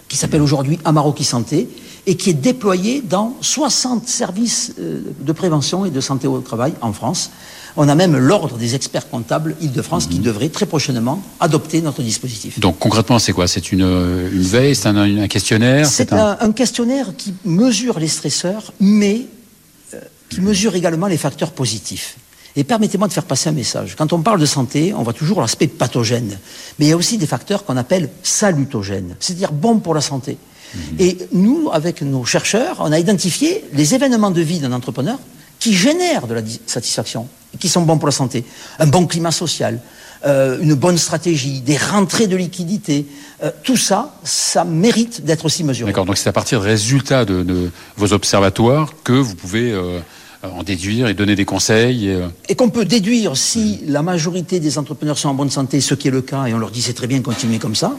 qui 0.09 0.17
s'appelle 0.17 0.41
aujourd'hui 0.41 0.79
Amaroki 0.83 1.23
Santé 1.23 1.69
et 2.09 2.15
qui 2.15 2.31
est 2.31 2.33
déployé 2.33 3.03
dans 3.07 3.37
60 3.39 4.07
services 4.07 4.73
euh, 4.79 5.01
de 5.21 5.31
prévention 5.31 5.85
et 5.85 5.91
de 5.91 6.01
santé 6.01 6.25
au 6.25 6.39
travail 6.39 6.73
en 6.81 6.91
France. 6.91 7.29
On 7.77 7.87
a 7.87 7.93
même 7.93 8.17
l'ordre 8.17 8.57
des 8.57 8.73
experts 8.73 9.07
comptables 9.09 9.55
Île-de-France 9.61 10.07
qui 10.07 10.17
devrait 10.17 10.49
très 10.49 10.65
prochainement 10.65 11.21
adopter 11.39 11.83
notre 11.83 12.01
dispositif. 12.01 12.59
Donc 12.59 12.79
concrètement, 12.79 13.19
c'est 13.19 13.31
quoi? 13.31 13.47
C'est 13.47 13.71
une, 13.71 13.83
une 13.83 14.41
veille? 14.41 14.73
C'est 14.73 14.87
un, 14.87 14.97
un 14.97 15.27
questionnaire? 15.27 15.85
C'est 15.85 16.11
un... 16.11 16.35
un... 16.39 16.51
questionnaire 16.51 17.15
qui 17.15 17.35
mesure 17.45 17.99
les 17.99 18.07
stresseurs, 18.07 18.73
mais 18.79 19.27
euh, 19.93 19.99
qui 20.29 20.41
mesure 20.41 20.73
également 20.73 21.05
les 21.05 21.17
facteurs 21.17 21.51
positifs. 21.51 22.17
Et 22.55 22.63
permettez-moi 22.63 23.07
de 23.07 23.13
faire 23.13 23.25
passer 23.25 23.49
un 23.49 23.53
message. 23.53 23.95
Quand 23.95 24.13
on 24.13 24.21
parle 24.23 24.39
de 24.39 24.47
santé, 24.47 24.95
on 24.95 25.03
voit 25.03 25.13
toujours 25.13 25.41
l'aspect 25.41 25.67
pathogène. 25.67 26.39
Mais 26.79 26.87
il 26.87 26.89
y 26.89 26.91
a 26.91 26.97
aussi 26.97 27.19
des 27.19 27.27
facteurs 27.27 27.65
qu'on 27.65 27.77
appelle 27.77 28.09
salutogènes, 28.23 29.15
c'est-à-dire 29.19 29.51
bons 29.51 29.77
pour 29.77 29.93
la 29.93 30.01
santé. 30.01 30.39
Mmh. 30.73 30.79
Et 30.99 31.17
nous, 31.31 31.69
avec 31.71 32.01
nos 32.01 32.25
chercheurs, 32.25 32.77
on 32.79 32.91
a 32.91 32.99
identifié 32.99 33.63
les 33.73 33.95
événements 33.95 34.31
de 34.31 34.41
vie 34.41 34.59
d'un 34.59 34.71
entrepreneur 34.71 35.17
qui 35.59 35.73
génèrent 35.73 36.27
de 36.27 36.33
la 36.35 36.41
satisfaction, 36.65 37.27
qui 37.59 37.69
sont 37.69 37.81
bons 37.81 37.97
pour 37.97 38.07
la 38.07 38.13
santé. 38.13 38.45
Un 38.79 38.87
bon 38.87 39.07
climat 39.07 39.31
social, 39.31 39.79
euh, 40.25 40.57
une 40.61 40.73
bonne 40.73 40.97
stratégie, 40.97 41.61
des 41.61 41.77
rentrées 41.77 42.27
de 42.27 42.35
liquidités, 42.35 43.05
euh, 43.43 43.51
tout 43.63 43.77
ça, 43.77 44.15
ça 44.23 44.63
mérite 44.63 45.23
d'être 45.23 45.45
aussi 45.45 45.63
mesuré. 45.63 45.91
D'accord, 45.91 46.05
donc 46.05 46.17
c'est 46.17 46.29
à 46.29 46.33
partir 46.33 46.61
des 46.61 46.67
résultats 46.67 47.25
de, 47.25 47.43
de, 47.43 47.71
vos 47.97 48.13
observatoires 48.13 48.93
que 49.03 49.13
vous 49.13 49.35
pouvez... 49.35 49.71
Euh 49.71 49.99
en 50.43 50.63
déduire 50.63 51.07
et 51.07 51.13
donner 51.13 51.35
des 51.35 51.45
conseils. 51.45 52.09
Et, 52.09 52.19
et 52.49 52.55
qu'on 52.55 52.69
peut 52.69 52.85
déduire 52.85 53.35
si 53.35 53.81
la 53.87 54.01
majorité 54.01 54.59
des 54.59 54.77
entrepreneurs 54.77 55.17
sont 55.17 55.29
en 55.29 55.33
bonne 55.33 55.49
santé, 55.49 55.81
ce 55.81 55.95
qui 55.95 56.07
est 56.07 56.11
le 56.11 56.21
cas, 56.21 56.45
et 56.45 56.53
on 56.53 56.57
leur 56.57 56.71
dit 56.71 56.81
c'est 56.81 56.93
très 56.93 57.07
bien, 57.07 57.21
continuer 57.21 57.59
comme 57.59 57.75
ça. 57.75 57.95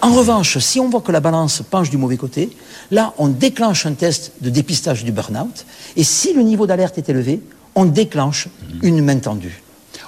En 0.00 0.12
revanche, 0.14 0.58
si 0.58 0.80
on 0.80 0.88
voit 0.88 1.02
que 1.02 1.12
la 1.12 1.20
balance 1.20 1.62
penche 1.68 1.90
du 1.90 1.96
mauvais 1.96 2.16
côté, 2.16 2.50
là, 2.90 3.12
on 3.18 3.28
déclenche 3.28 3.86
un 3.86 3.92
test 3.92 4.32
de 4.40 4.50
dépistage 4.50 5.04
du 5.04 5.12
burn-out, 5.12 5.64
et 5.96 6.04
si 6.04 6.32
le 6.32 6.42
niveau 6.42 6.66
d'alerte 6.66 6.98
est 6.98 7.08
élevé, 7.08 7.40
on 7.74 7.84
déclenche 7.84 8.48
une 8.82 9.02
main 9.02 9.18
tendue. 9.18 9.62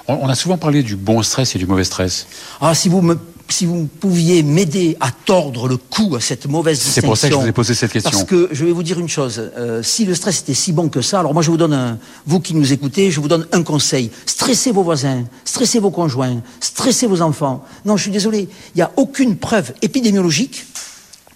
On 0.07 0.27
a 0.27 0.35
souvent 0.35 0.57
parlé 0.57 0.83
du 0.83 0.95
bon 0.95 1.23
stress 1.23 1.55
et 1.55 1.59
du 1.59 1.65
mauvais 1.65 1.83
stress. 1.83 2.27
Ah, 2.61 2.75
si 2.75 2.89
vous 2.89 3.01
me 3.01 3.17
si 3.49 3.65
vous 3.65 3.85
pouviez 3.85 4.43
m'aider 4.43 4.97
à 4.99 5.11
tordre 5.11 5.67
le 5.67 5.77
cou 5.77 6.15
à 6.15 6.19
cette 6.19 6.47
mauvaise 6.47 6.79
distinction. 6.79 7.01
C'est 7.01 7.07
pour 7.07 7.17
ça 7.17 7.29
que 7.29 7.35
je 7.35 7.39
vous 7.39 7.47
ai 7.47 7.51
posé 7.51 7.73
cette 7.75 7.91
question. 7.91 8.11
Parce 8.11 8.23
que 8.23 8.49
je 8.51 8.65
vais 8.65 8.71
vous 8.71 8.83
dire 8.83 8.99
une 8.99 9.09
chose, 9.09 9.51
euh, 9.57 9.83
si 9.83 10.05
le 10.05 10.15
stress 10.15 10.41
était 10.41 10.53
si 10.53 10.71
bon 10.71 10.89
que 10.89 11.01
ça, 11.01 11.19
alors 11.19 11.33
moi 11.33 11.43
je 11.43 11.51
vous 11.51 11.57
donne, 11.57 11.73
un, 11.73 11.99
vous 12.25 12.39
qui 12.39 12.55
nous 12.55 12.73
écoutez, 12.73 13.11
je 13.11 13.19
vous 13.19 13.27
donne 13.27 13.47
un 13.51 13.63
conseil. 13.63 14.09
Stressez 14.25 14.71
vos 14.71 14.83
voisins, 14.83 15.25
stressez 15.45 15.79
vos 15.79 15.91
conjoints, 15.91 16.41
stressez 16.59 17.07
vos 17.07 17.21
enfants. 17.21 17.63
Non, 17.85 17.97
je 17.97 18.03
suis 18.03 18.11
désolé, 18.11 18.49
il 18.73 18.77
n'y 18.77 18.81
a 18.81 18.91
aucune 18.97 19.37
preuve 19.37 19.73
épidémiologique 19.81 20.65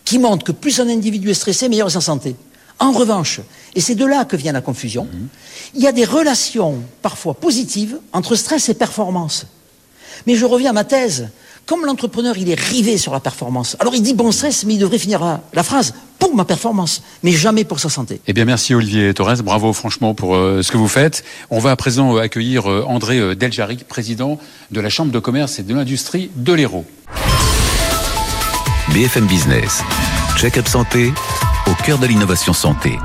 qui 0.04 0.18
montre 0.18 0.44
que 0.44 0.51
plus 0.51 0.80
un 0.80 0.89
individu 0.89 1.30
est 1.30 1.36
stressé, 1.36 1.70
meilleure 1.70 1.88
est 1.88 1.92
sa 1.92 2.01
santé. 2.01 2.36
En 2.80 2.92
revanche, 2.92 3.42
et 3.75 3.82
c'est 3.82 3.96
de 3.96 4.06
là 4.06 4.25
que 4.25 4.38
vient 4.38 4.54
la 4.54 4.62
confusion, 4.62 5.04
mmh. 5.06 5.28
il 5.76 5.82
y 5.82 5.88
a 5.88 5.91
des 5.91 6.06
relations 6.06 6.80
parfois 7.02 7.34
positives 7.34 8.00
entre 8.13 8.36
stress 8.36 8.69
et 8.69 8.74
performance. 8.74 9.45
Mais 10.26 10.36
je 10.36 10.45
reviens 10.45 10.72
à 10.72 10.74
ma 10.74 10.86
thèse 10.86 11.30
comme 11.69 11.86
l'entrepreneur, 11.86 12.36
il 12.36 12.49
est 12.49 12.60
rivé 12.60 12.97
sur 12.97 13.13
la 13.13 13.19
performance. 13.19 13.77
Alors 13.79 13.93
il 13.93 14.01
dit 14.01 14.15
bon 14.15 14.32
stress, 14.32 14.65
mais 14.65 14.73
il 14.73 14.79
devrait 14.79 14.97
finir 14.97 15.23
la, 15.23 15.39
la, 15.53 15.62
phrase 15.62 15.93
pour 16.17 16.36
ma 16.36 16.43
performance, 16.43 17.03
mais 17.21 17.32
jamais 17.32 17.63
pour 17.63 17.79
sa 17.79 17.89
santé. 17.89 18.21
Eh 18.25 18.34
bien, 18.34 18.43
merci 18.43 18.73
Olivier 18.73 19.13
Torres. 19.13 19.43
Bravo, 19.43 19.71
franchement, 19.71 20.15
pour 20.15 20.36
euh, 20.36 20.63
ce 20.63 20.71
que 20.71 20.77
vous 20.77 20.88
faites. 20.88 21.23
On 21.51 21.60
va 21.60 21.69
à 21.69 21.75
présent 21.75 22.17
euh, 22.17 22.21
accueillir 22.21 22.67
euh, 22.71 22.84
André 22.88 23.36
Deljaric, 23.36 23.88
président 23.88 24.39
de 24.71 24.82
la 24.82 24.89
Chambre 24.89 25.12
de 25.12 25.19
commerce 25.19 25.60
et 25.60 25.63
de 25.63 25.75
l'industrie 25.75 26.32
de 26.36 26.53
l'Hérault. 26.53 26.86
BFM 28.91 29.27
Business, 29.27 29.84
check-up 30.39 30.67
santé 30.67 31.13
au 31.67 31.84
cœur 31.84 31.99
de 31.99 32.08
l'innovation 32.08 32.53
santé. 32.53 32.97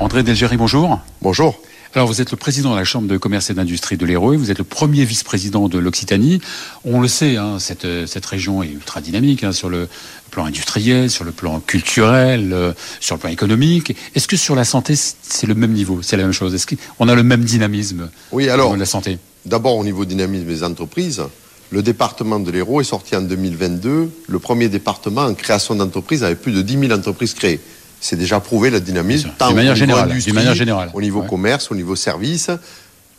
André 0.00 0.24
Deljaric, 0.24 0.58
bonjour. 0.58 0.98
Bonjour. 1.22 1.54
Alors, 1.98 2.06
vous 2.06 2.20
êtes 2.20 2.30
le 2.30 2.36
président 2.36 2.74
de 2.74 2.76
la 2.76 2.84
Chambre 2.84 3.08
de 3.08 3.16
commerce 3.16 3.50
et 3.50 3.54
d'industrie 3.54 3.96
de 3.96 4.06
l'Hérault, 4.06 4.38
vous 4.38 4.52
êtes 4.52 4.58
le 4.58 4.62
premier 4.62 5.04
vice-président 5.04 5.68
de 5.68 5.80
l'Occitanie. 5.80 6.40
On 6.84 7.00
le 7.00 7.08
sait, 7.08 7.34
hein, 7.34 7.58
cette, 7.58 7.88
cette, 8.06 8.24
région 8.24 8.62
est 8.62 8.68
ultra 8.68 9.00
dynamique 9.00 9.42
hein, 9.42 9.50
sur 9.50 9.68
le 9.68 9.88
plan 10.30 10.44
industriel, 10.44 11.10
sur 11.10 11.24
le 11.24 11.32
plan 11.32 11.58
culturel, 11.58 12.52
euh, 12.52 12.72
sur 13.00 13.16
le 13.16 13.20
plan 13.20 13.30
économique. 13.30 13.96
Est-ce 14.14 14.28
que 14.28 14.36
sur 14.36 14.54
la 14.54 14.62
santé, 14.62 14.94
c'est 14.94 15.48
le 15.48 15.56
même 15.56 15.72
niveau 15.72 16.00
C'est 16.00 16.16
la 16.16 16.22
même 16.22 16.30
chose? 16.30 16.54
Est-ce 16.54 16.68
qu'on 16.68 17.08
a 17.08 17.16
le 17.16 17.24
même 17.24 17.42
dynamisme 17.42 18.10
Oui, 18.30 18.48
alors, 18.48 18.74
de 18.74 18.78
la 18.78 18.86
santé? 18.86 19.18
D'abord, 19.44 19.76
au 19.76 19.82
niveau 19.82 20.04
dynamisme 20.04 20.46
des 20.46 20.62
entreprises, 20.62 21.24
le 21.72 21.82
département 21.82 22.38
de 22.38 22.52
l'Hérault 22.52 22.80
est 22.80 22.84
sorti 22.84 23.16
en 23.16 23.22
2022, 23.22 24.08
le 24.28 24.38
premier 24.38 24.68
département 24.68 25.22
en 25.22 25.34
création 25.34 25.74
d'entreprises 25.74 26.22
avec 26.22 26.42
plus 26.42 26.52
de 26.52 26.62
10 26.62 26.78
000 26.78 26.92
entreprises 26.92 27.34
créées 27.34 27.58
c'est 28.00 28.16
déjà 28.16 28.40
prouvé 28.40 28.70
le 28.70 28.80
dynamisme, 28.80 29.30
tant 29.38 29.52
manière 29.52 29.72
au 29.72 29.74
niveau 29.74 29.74
générale, 29.74 30.34
manière 30.34 30.54
générale. 30.54 30.90
au 30.94 31.00
niveau 31.00 31.20
ouais. 31.22 31.28
commerce, 31.28 31.70
au 31.70 31.74
niveau 31.74 31.96
service, 31.96 32.50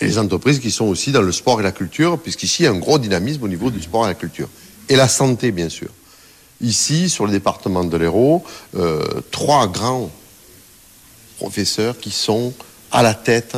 et 0.02 0.06
les 0.06 0.18
entreprises 0.18 0.60
qui 0.60 0.72
sont 0.72 0.86
aussi 0.86 1.12
dans 1.12 1.22
le 1.22 1.32
sport 1.32 1.60
et 1.60 1.63
la 1.63 1.72
culture, 1.72 2.18
puisqu'ici, 2.20 2.63
il 2.63 2.65
y 2.65 2.68
a 2.68 2.72
un 2.72 2.78
gros 2.80 3.00
dynamisme 3.00 3.44
au 3.44 3.48
niveau 3.48 3.70
du 3.70 3.82
sport 3.82 4.06
et 4.06 4.08
la 4.08 4.15
culture. 4.15 4.48
Et 4.88 4.96
la 4.96 5.10
santé, 5.10 5.52
bien 5.52 5.70
sûr. 5.70 5.89
Ici, 6.62 7.10
sur 7.10 7.26
le 7.26 7.32
département 7.32 7.84
de 7.84 7.98
l'Hérault, 7.98 8.44
euh, 8.76 9.04
trois 9.32 9.68
grands 9.68 10.10
professeurs 11.38 11.98
qui 11.98 12.12
sont 12.12 12.54
à 12.92 13.04
la 13.04 13.13
tête 13.13 13.58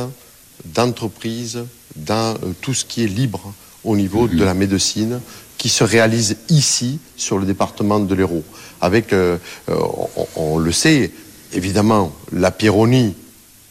d'entreprises 0.64 1.64
dans 1.96 2.34
euh, 2.34 2.52
tout 2.60 2.74
ce 2.74 2.84
qui 2.84 3.04
est 3.04 3.08
libre 3.08 3.52
au 3.84 3.96
niveau 3.96 4.26
mmh. 4.26 4.36
de 4.36 4.44
la 4.44 4.54
médecine, 4.54 5.20
qui 5.58 5.68
se 5.68 5.84
réalise 5.84 6.36
ici, 6.48 6.98
sur 7.16 7.38
le 7.38 7.46
département 7.46 8.00
de 8.00 8.14
l'Hérault. 8.14 8.44
Avec, 8.80 9.12
euh, 9.12 9.38
on, 9.68 10.08
on, 10.36 10.58
le 10.58 10.72
sait, 10.72 11.12
évidemment, 11.52 12.12
la 12.32 12.50
Pironie, 12.50 13.14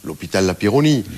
l'hôpital 0.04 0.46
La 0.46 0.54
Pironie, 0.54 1.00
mmh. 1.06 1.14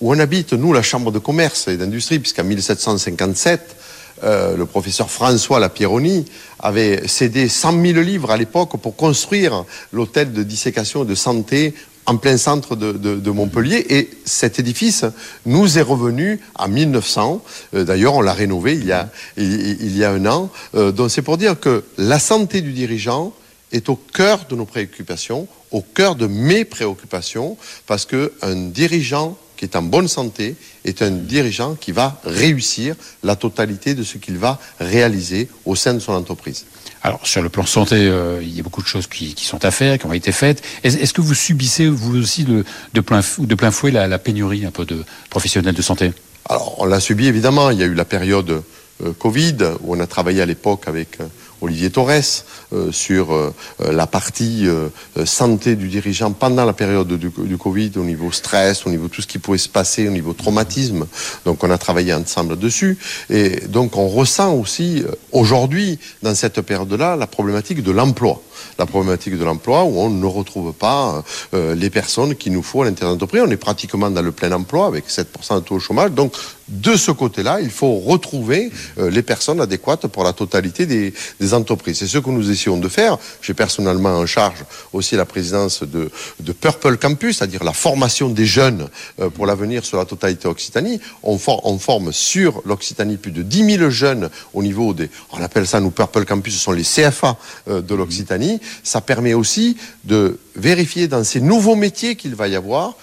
où 0.00 0.12
on 0.14 0.18
habite, 0.18 0.52
nous, 0.54 0.72
la 0.72 0.82
Chambre 0.82 1.12
de 1.12 1.18
commerce 1.18 1.68
et 1.68 1.76
d'industrie, 1.76 2.18
puisqu'en 2.18 2.44
1757, 2.44 3.76
euh, 4.22 4.56
le 4.56 4.64
professeur 4.64 5.10
François 5.10 5.58
Lapieroni 5.58 6.24
avait 6.60 7.06
cédé 7.08 7.48
100 7.48 7.82
000 7.82 8.00
livres 8.00 8.30
à 8.30 8.36
l'époque 8.36 8.80
pour 8.80 8.94
construire 8.96 9.64
l'hôtel 9.92 10.32
de 10.32 10.42
dissécation 10.42 11.02
et 11.02 11.06
de 11.06 11.14
santé 11.14 11.74
en 12.06 12.16
plein 12.16 12.36
centre 12.36 12.76
de, 12.76 13.30
Montpellier. 13.30 13.86
Et 13.90 14.10
cet 14.24 14.58
édifice 14.58 15.04
nous 15.46 15.78
est 15.78 15.82
revenu 15.82 16.40
en 16.56 16.68
1900. 16.68 17.42
Euh, 17.74 17.84
D'ailleurs, 17.84 18.14
on 18.14 18.20
l'a 18.20 18.32
rénové 18.32 18.74
il 18.74 18.86
y 18.86 18.92
a, 18.92 19.10
il, 19.36 19.82
il, 19.82 19.96
y 19.96 20.04
a 20.04 20.10
un 20.10 20.26
an. 20.26 20.50
Euh, 20.74 20.92
donc 20.92 21.10
c'est 21.10 21.22
pour 21.22 21.38
dire 21.38 21.58
que 21.58 21.84
la 21.98 22.18
santé 22.18 22.60
du 22.60 22.72
dirigeant 22.72 23.32
est 23.72 23.88
au 23.88 23.96
cœur 23.96 24.46
de 24.48 24.54
nos 24.54 24.66
préoccupations, 24.66 25.48
au 25.70 25.80
cœur 25.80 26.14
de 26.14 26.26
mes 26.26 26.64
préoccupations, 26.64 27.56
parce 27.86 28.06
qu'un 28.06 28.54
dirigeant 28.54 29.36
qui 29.56 29.64
est 29.64 29.76
en 29.76 29.82
bonne 29.82 30.08
santé 30.08 30.56
est 30.84 31.02
un 31.02 31.10
dirigeant 31.10 31.74
qui 31.74 31.92
va 31.92 32.20
réussir 32.24 32.96
la 33.22 33.36
totalité 33.36 33.94
de 33.94 34.02
ce 34.02 34.18
qu'il 34.18 34.36
va 34.36 34.58
réaliser 34.80 35.48
au 35.64 35.76
sein 35.76 35.94
de 35.94 35.98
son 35.98 36.12
entreprise. 36.12 36.66
Alors 37.02 37.26
sur 37.26 37.42
le 37.42 37.48
plan 37.48 37.66
santé, 37.66 37.96
euh, 37.96 38.40
il 38.42 38.56
y 38.56 38.60
a 38.60 38.62
beaucoup 38.62 38.82
de 38.82 38.86
choses 38.86 39.06
qui, 39.06 39.34
qui, 39.34 39.44
sont 39.44 39.64
à 39.64 39.70
faire, 39.70 39.98
qui 39.98 40.06
ont 40.06 40.12
été 40.12 40.32
faites. 40.32 40.62
Est-ce 40.82 40.96
est 40.96 41.12
que 41.12 41.20
vous 41.20 41.34
subissez 41.34 41.86
vous 41.86 42.16
aussi 42.16 42.44
de, 42.44 42.64
de, 42.94 43.00
plein, 43.00 43.20
de 43.38 43.54
plein 43.54 43.70
fouet 43.70 43.90
la, 43.90 44.08
la, 44.08 44.18
pénurie 44.18 44.64
un 44.64 44.70
peu 44.70 44.84
de 44.86 45.04
professionnels 45.28 45.74
de 45.74 45.82
santé? 45.82 46.12
Alors 46.48 46.76
on 46.78 46.86
l'a 46.86 47.00
subi 47.00 47.26
évidemment. 47.26 47.70
Il 47.70 47.78
y 47.78 47.82
a 47.82 47.86
eu 47.86 47.94
la 47.94 48.04
période 48.06 48.62
euh, 49.02 49.12
Covid 49.18 49.56
où 49.82 49.94
on 49.94 50.00
a 50.00 50.06
travaillé 50.06 50.40
à 50.40 50.46
l'époque 50.46 50.84
avec 50.86 51.20
euh, 51.20 51.26
Olivier 51.64 51.90
Torres 51.90 52.44
euh, 52.72 52.92
sur 52.92 53.32
euh, 53.32 53.52
la 53.80 54.06
partie 54.06 54.66
euh, 54.66 54.88
santé 55.24 55.76
du 55.76 55.88
dirigeant 55.88 56.32
pendant 56.32 56.64
la 56.64 56.72
période 56.72 57.08
du, 57.08 57.30
du, 57.36 57.56
Covid, 57.56 57.92
au 57.96 58.04
niveau 58.04 58.30
stress, 58.32 58.86
au 58.86 58.90
niveau 58.90 59.08
tout 59.08 59.22
ce 59.22 59.26
qui 59.26 59.38
pouvait 59.38 59.58
se 59.58 59.68
passer, 59.68 60.06
au 60.06 60.10
niveau 60.10 60.34
traumatisme. 60.34 61.06
Donc 61.44 61.64
on 61.64 61.70
a 61.70 61.78
travaillé 61.78 62.12
ensemble 62.12 62.58
dessus. 62.58 62.98
Et 63.30 63.60
donc 63.68 63.96
on 63.96 64.08
ressent 64.08 64.54
aussi 64.54 65.02
aujourd'hui, 65.32 65.98
dans 66.22 66.34
cette 66.34 66.60
période-là, 66.60 67.16
la 67.16 67.26
problématique 67.26 67.82
de 67.82 67.90
l'emploi. 67.90 68.42
La 68.78 68.86
problématique 68.86 69.38
de 69.38 69.44
l'emploi, 69.44 69.84
où 69.84 69.98
on 69.98 70.10
ne 70.10 70.26
retrouve 70.26 70.72
pas 70.72 71.24
euh, 71.54 71.74
les 71.74 71.90
personnes 71.90 72.34
qu'il 72.34 72.52
nous 72.52 72.62
faut 72.62 72.82
à 72.82 72.84
l'intérieur 72.84 73.16
de 73.16 73.20
l'entreprise. 73.20 73.42
On 73.46 73.50
est 73.50 73.56
pratiquement 73.56 74.10
dans 74.10 74.22
le 74.22 74.32
plein 74.32 74.52
emploi 74.52 74.86
avec 74.86 75.08
7% 75.08 75.56
de 75.56 75.60
taux 75.60 75.76
de 75.76 75.80
chômage. 75.80 76.12
Donc, 76.12 76.32
de 76.68 76.96
ce 76.96 77.10
côté-là, 77.10 77.60
il 77.60 77.70
faut 77.70 77.98
retrouver 77.98 78.72
euh, 78.98 79.10
les 79.10 79.22
personnes 79.22 79.60
adéquates 79.60 80.06
pour 80.06 80.24
la 80.24 80.32
totalité 80.32 80.86
des, 80.86 81.12
entreprises. 81.52 81.98
C'est 81.98 82.06
ce 82.06 82.18
que 82.18 82.30
nous 82.30 82.50
essayons 82.50 82.78
de 82.78 82.88
faire. 82.88 83.18
J'ai 83.42 83.52
personnellement 83.52 84.16
en 84.16 84.26
charge 84.26 84.64
aussi 84.94 85.14
la 85.14 85.26
présidence 85.26 85.82
de, 85.82 86.10
Purple 86.52 86.96
Campus, 86.96 87.38
c'est-à-dire 87.38 87.64
la 87.64 87.74
formation 87.74 88.30
des 88.30 88.46
jeunes 88.46 88.88
euh, 89.20 89.28
pour 89.28 89.44
l'avenir 89.44 89.84
sur 89.84 89.98
la 89.98 90.06
totalité 90.06 90.48
Occitanie. 90.48 91.00
On, 91.22 91.36
for- 91.36 91.60
on 91.66 91.78
forme 91.78 92.12
sur 92.12 92.62
l'Occitanie 92.64 93.18
plus 93.18 93.30
de 93.30 93.42
10 93.42 93.76
000 93.76 93.90
jeunes 93.90 94.30
au 94.54 94.62
niveau 94.62 94.94
des, 94.94 95.10
on 95.32 95.42
appelle 95.42 95.66
ça 95.66 95.80
nous 95.80 95.90
Purple 95.90 96.24
Campus, 96.24 96.54
ce 96.54 96.60
sont 96.60 96.72
les 96.72 96.82
CFA 96.82 97.36
euh, 97.68 97.82
de 97.82 97.94
l'Occitanie. 97.94 98.53
Ça 98.82 99.00
permet 99.00 99.34
aussi 99.34 99.76
de 100.04 100.38
vérifier 100.56 101.08
dans 101.08 101.24
ces 101.24 101.40
nouveaux 101.40 101.76
métiers 101.76 102.16
qu'il 102.16 102.34
va 102.34 102.48
y 102.48 102.56
avoir 102.56 102.96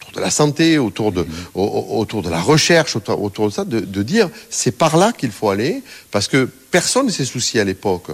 autour 0.00 0.12
de 0.14 0.20
la 0.20 0.30
santé, 0.30 0.78
autour 0.78 1.12
de, 1.12 1.26
autour 1.54 2.22
la 2.30 2.40
recherche, 2.40 2.96
autour, 2.96 3.22
autour 3.22 3.46
de 3.48 3.52
ça, 3.52 3.64
de, 3.64 3.80
de 3.80 4.02
dire 4.02 4.30
c'est 4.50 4.72
par 4.72 4.96
là 4.96 5.12
qu'il 5.12 5.30
faut 5.30 5.50
aller, 5.50 5.82
parce 6.10 6.28
que 6.28 6.48
personne 6.70 7.06
ne 7.06 7.10
s'est 7.10 7.24
soucié 7.24 7.60
à 7.60 7.64
l'époque. 7.64 8.08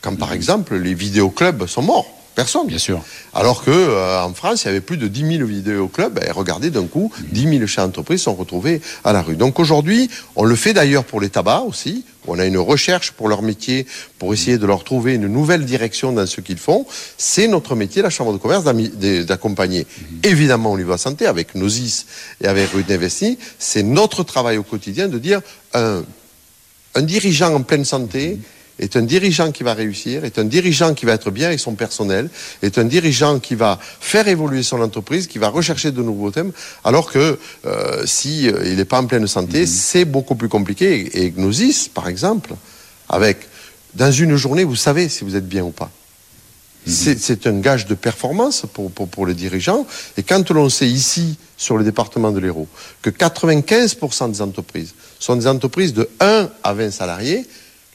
Quand 0.00 0.16
par 0.16 0.32
exemple 0.32 0.76
les 0.76 0.94
vidéoclubs 0.94 1.66
sont 1.66 1.82
morts, 1.82 2.21
personne. 2.34 2.66
Bien 2.66 2.78
sûr. 2.78 3.02
Alors 3.34 3.64
que 3.64 3.70
euh, 3.70 4.22
en 4.22 4.34
France, 4.34 4.62
il 4.62 4.66
y 4.66 4.70
avait 4.70 4.80
plus 4.80 4.96
de 4.96 5.08
10 5.08 5.38
000 5.38 5.48
vidéoclubs, 5.48 6.18
et 6.24 6.30
regardez 6.30 6.70
d'un 6.70 6.86
coup, 6.86 7.12
10 7.32 7.58
000 7.58 7.66
chefs 7.66 7.84
d'entreprise 7.84 8.22
sont 8.22 8.34
retrouvés 8.34 8.80
à 9.04 9.12
la 9.12 9.22
rue. 9.22 9.36
Donc 9.36 9.58
aujourd'hui, 9.58 10.10
on 10.36 10.44
le 10.44 10.56
fait 10.56 10.72
d'ailleurs 10.72 11.04
pour 11.04 11.20
les 11.20 11.28
tabacs 11.28 11.64
aussi. 11.66 12.04
On 12.26 12.38
a 12.38 12.44
une 12.44 12.58
recherche 12.58 13.10
pour 13.10 13.28
leur 13.28 13.42
métier, 13.42 13.86
pour 14.18 14.32
essayer 14.32 14.56
de 14.56 14.66
leur 14.66 14.84
trouver 14.84 15.14
une 15.14 15.26
nouvelle 15.26 15.64
direction 15.64 16.12
dans 16.12 16.26
ce 16.26 16.40
qu'ils 16.40 16.58
font. 16.58 16.86
C'est 17.18 17.48
notre 17.48 17.74
métier, 17.74 18.00
la 18.00 18.10
Chambre 18.10 18.32
de 18.32 18.38
commerce, 18.38 18.64
d'accompagner, 19.26 19.86
évidemment 20.22 20.72
au 20.72 20.76
niveau 20.76 20.90
de 20.90 20.94
la 20.94 20.98
santé, 20.98 21.26
avec 21.26 21.56
Nosis 21.56 22.06
et 22.40 22.46
avec 22.46 22.70
Rue 22.70 22.84
d'Investi. 22.84 23.38
C'est 23.58 23.82
notre 23.82 24.22
travail 24.22 24.56
au 24.56 24.62
quotidien 24.62 25.08
de 25.08 25.18
dire 25.18 25.40
un, 25.74 26.04
un 26.94 27.02
dirigeant 27.02 27.52
en 27.54 27.62
pleine 27.62 27.84
santé 27.84 28.38
est 28.78 28.96
un 28.96 29.02
dirigeant 29.02 29.52
qui 29.52 29.62
va 29.62 29.74
réussir, 29.74 30.24
est 30.24 30.38
un 30.38 30.44
dirigeant 30.44 30.94
qui 30.94 31.06
va 31.06 31.12
être 31.12 31.30
bien 31.30 31.48
avec 31.48 31.60
son 31.60 31.74
personnel, 31.74 32.28
est 32.62 32.78
un 32.78 32.84
dirigeant 32.84 33.38
qui 33.38 33.54
va 33.54 33.78
faire 34.00 34.28
évoluer 34.28 34.62
son 34.62 34.80
entreprise, 34.80 35.26
qui 35.26 35.38
va 35.38 35.48
rechercher 35.48 35.92
de 35.92 36.02
nouveaux 36.02 36.30
thèmes, 36.30 36.52
alors 36.84 37.10
que 37.10 37.38
euh, 37.66 38.02
si 38.06 38.48
euh, 38.48 38.62
il 38.64 38.76
n'est 38.76 38.84
pas 38.84 39.00
en 39.00 39.06
pleine 39.06 39.26
santé, 39.26 39.66
c'est 39.66 40.04
beaucoup 40.04 40.34
plus 40.34 40.48
compliqué. 40.48 41.22
Et 41.22 41.30
Gnosis, 41.30 41.88
par 41.88 42.08
exemple, 42.08 42.54
avec 43.08 43.38
dans 43.94 44.10
une 44.10 44.36
journée, 44.36 44.64
vous 44.64 44.76
savez 44.76 45.08
si 45.08 45.24
vous 45.24 45.36
êtes 45.36 45.48
bien 45.48 45.64
ou 45.64 45.70
pas. 45.70 45.90
C'est 46.84 47.20
c'est 47.20 47.46
un 47.46 47.60
gage 47.60 47.86
de 47.86 47.94
performance 47.94 48.64
pour, 48.72 48.90
pour, 48.90 49.06
pour 49.06 49.24
les 49.24 49.34
dirigeants. 49.34 49.86
Et 50.16 50.24
quand 50.24 50.50
l'on 50.50 50.68
sait 50.68 50.88
ici, 50.88 51.36
sur 51.56 51.78
le 51.78 51.84
département 51.84 52.32
de 52.32 52.40
l'Hérault, 52.40 52.66
que 53.02 53.10
95% 53.10 54.32
des 54.32 54.42
entreprises 54.42 54.94
sont 55.20 55.36
des 55.36 55.46
entreprises 55.46 55.92
de 55.92 56.08
1 56.18 56.50
à 56.64 56.74
20 56.74 56.90
salariés, 56.90 57.46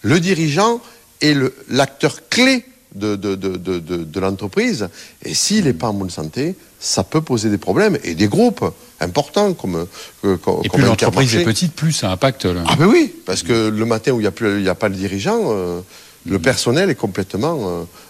le 0.01 0.19
dirigeant 0.19 0.81
est 1.21 1.35
l'acteur 1.69 2.27
clé 2.29 2.63
de, 2.95 3.15
de, 3.15 3.35
de, 3.35 3.57
de, 3.57 3.79
de- 3.79 4.03
de 4.03 4.19
l'entreprise. 4.19 4.89
Et 5.23 5.33
s'il 5.33 5.65
n'est 5.65 5.73
pas 5.73 5.87
en 5.89 5.93
bonne 5.93 6.09
santé, 6.09 6.55
ça 6.79 7.03
peut 7.03 7.21
poser 7.21 7.49
des 7.49 7.57
problèmes. 7.57 7.97
Et 8.03 8.15
des 8.15 8.27
groupes 8.27 8.63
importants 8.99 9.53
comme, 9.53 9.85
euh, 10.25 10.37
comme, 10.37 10.61
Et 10.63 10.69
plus 10.69 10.83
l'entreprise 10.83 11.35
est 11.35 11.43
petite, 11.43 11.73
plus 11.73 11.91
ça 11.91 12.11
impacte. 12.11 12.47
Ah 12.67 12.75
ben 12.77 12.85
oui, 12.87 13.13
parce 13.25 13.43
que 13.43 13.69
le 13.69 13.85
matin 13.85 14.11
où 14.13 14.19
il 14.21 14.29
n'y 14.61 14.69
a 14.69 14.75
pas 14.75 14.89
le 14.89 14.95
dirigeant, 14.95 15.39
euh, 15.51 15.81
le 16.25 16.39
personnel 16.39 16.89
est 16.89 16.95
complètement 16.95 17.57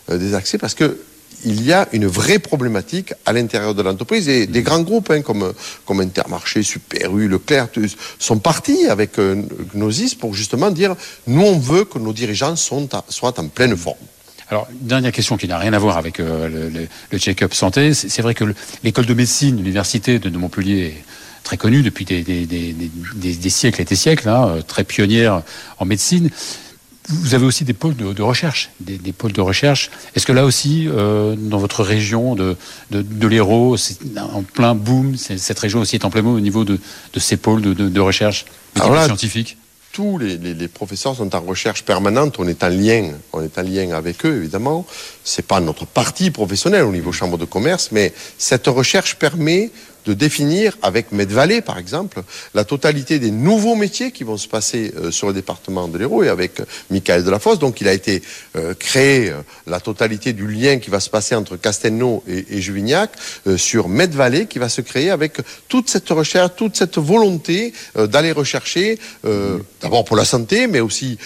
euh, 0.09 0.13
euh, 0.13 0.17
désaxé 0.17 0.57
parce 0.57 0.73
que 0.73 0.97
il 1.45 1.63
y 1.63 1.71
a 1.73 1.87
une 1.93 2.07
vraie 2.07 2.39
problématique 2.39 3.13
à 3.25 3.33
l'intérieur 3.33 3.75
de 3.75 3.81
l'entreprise 3.81 4.27
et 4.27 4.47
des 4.47 4.61
grands 4.63 4.81
groupes 4.81 5.11
hein, 5.11 5.21
comme, 5.21 5.53
comme 5.85 5.99
Intermarché, 6.01 6.63
Super 6.63 7.15
U, 7.15 7.27
Leclerc 7.27 7.67
sont 8.19 8.39
partis 8.39 8.87
avec 8.87 9.19
euh, 9.19 9.43
Gnosis 9.75 10.15
pour 10.15 10.33
justement 10.33 10.71
dire 10.71 10.95
nous 11.27 11.41
on 11.43 11.59
veut 11.59 11.85
que 11.85 11.99
nos 11.99 12.13
dirigeants 12.13 12.55
sont 12.55 12.93
à- 12.95 13.05
soient 13.09 13.39
en 13.39 13.47
pleine 13.47 13.75
forme. 13.77 13.97
Alors, 14.49 14.67
une 14.81 14.87
dernière 14.87 15.11
question 15.11 15.35
qui 15.37 15.47
n'a 15.47 15.57
rien 15.57 15.73
à 15.73 15.79
voir 15.79 15.97
avec 15.97 16.19
euh, 16.19 16.47
le, 16.47 16.69
le- 16.69 16.87
le 17.11 17.17
check-up 17.17 17.53
santé. 17.53 17.93
C'est 17.93 18.21
vrai 18.21 18.33
que 18.33 18.45
le- 18.45 18.55
l'école 18.83 19.05
de 19.05 19.13
médecine, 19.13 19.57
l'université 19.57 20.19
de, 20.19 20.29
de 20.29 20.37
Montpellier 20.37 20.79
est 20.85 21.03
très 21.43 21.57
connue 21.57 21.81
depuis 21.81 22.05
des, 22.05 22.23
des- 22.23 22.45
des- 22.45 22.71
des- 22.71 22.91
des- 23.15 23.35
des 23.35 23.49
siècles 23.49 23.81
et 23.81 23.85
des 23.85 23.95
siècles, 23.97 24.29
hein, 24.29 24.47
euh, 24.47 24.61
très 24.61 24.85
pionnière 24.85 25.43
en 25.79 25.85
médecine. 25.85 26.29
Vous 27.09 27.33
avez 27.35 27.45
aussi 27.45 27.63
des 27.63 27.73
pôles 27.73 27.95
de, 27.95 28.11
de 28.11 28.21
recherche, 28.21 28.69
des, 28.81 28.97
des 28.97 29.13
pôles 29.13 29.31
de 29.31 29.39
recherche. 29.41 29.89
Est-ce 30.15 30.25
que 30.25 30.33
là 30.33 30.43
aussi, 30.43 30.87
euh, 30.89 31.35
dans 31.37 31.57
votre 31.57 31.81
région 31.83 32.35
de, 32.35 32.57
de, 32.91 33.01
de 33.01 33.27
l'Hérault, 33.27 33.77
c'est 33.77 33.97
en 34.17 34.43
plein 34.43 34.75
boom, 34.75 35.15
cette 35.15 35.59
région 35.59 35.79
aussi 35.79 35.95
est 35.95 36.05
en 36.05 36.09
plein 36.09 36.21
boom 36.21 36.35
au 36.35 36.39
niveau 36.41 36.65
de, 36.65 36.79
de 37.13 37.19
ces 37.19 37.37
pôles 37.37 37.61
de, 37.61 37.99
recherche 38.01 38.45
là, 38.75 39.05
scientifique? 39.05 39.57
tous 39.93 40.17
les, 40.19 40.37
les- 40.37 40.53
les 40.53 40.67
professeurs 40.67 41.15
sont 41.15 41.33
en 41.33 41.39
recherche 41.41 41.83
permanente. 41.83 42.35
On 42.39 42.47
est 42.47 42.61
en 42.63 42.67
lien, 42.69 43.11
on 43.33 43.41
est 43.41 43.57
en 43.57 43.63
lien 43.63 43.91
avec 43.95 44.25
eux 44.25 44.35
évidemment. 44.35 44.85
C'est 45.23 45.47
pas 45.47 45.59
notre 45.59 45.87
partie 45.87 46.29
professionnelle 46.29 46.83
au 46.83 46.91
niveau 46.91 47.11
chambre 47.11 47.37
de 47.37 47.45
commerce, 47.45 47.89
mais 47.91 48.13
cette 48.37 48.67
recherche 48.67 49.15
permet 49.15 49.71
de 50.07 50.13
définir 50.13 50.77
avec 50.81 51.11
Medvalet 51.11 51.61
par 51.61 51.77
exemple 51.77 52.23
la 52.53 52.63
totalité 52.63 53.19
des 53.19 53.29
nouveaux 53.29 53.75
métiers 53.75 54.11
qui 54.11 54.23
vont 54.23 54.37
se 54.37 54.47
passer 54.47 54.93
euh, 54.97 55.11
sur 55.11 55.27
le 55.27 55.33
département 55.33 55.87
de 55.89 55.97
l'Hérault 55.97 56.23
et 56.23 56.29
avec 56.29 56.61
euh, 56.61 56.65
Michael 56.89 57.25
Delafosse. 57.25 57.59
Donc 57.59 57.81
il 57.81 57.87
a 57.89 57.93
été 57.93 58.23
euh, 58.55 58.73
créé 58.73 59.29
euh, 59.29 59.41
la 59.65 59.81
totalité 59.81 60.31
du 60.31 60.47
lien 60.47 60.79
qui 60.79 60.89
va 60.89 61.01
se 61.01 61.09
passer 61.09 61.35
entre 61.35 61.57
Castelnau 61.57 62.23
et, 62.27 62.45
et 62.51 62.61
Juvignac 62.61 63.11
sur 63.57 63.89
Medvalet 63.89 64.45
qui 64.45 64.59
va 64.59 64.69
se 64.69 64.81
créer 64.81 65.09
avec 65.09 65.37
toute 65.67 65.89
cette 65.89 66.09
recherche, 66.09 66.51
toute 66.55 66.77
cette 66.77 66.97
volonté 66.97 67.73
d'aller 67.95 68.31
rechercher 68.31 68.99
d'abord 69.81 70.05
pour 70.05 70.15
la 70.15 70.25
santé, 70.25 70.67
mais 70.67 70.79
aussi 70.79 71.17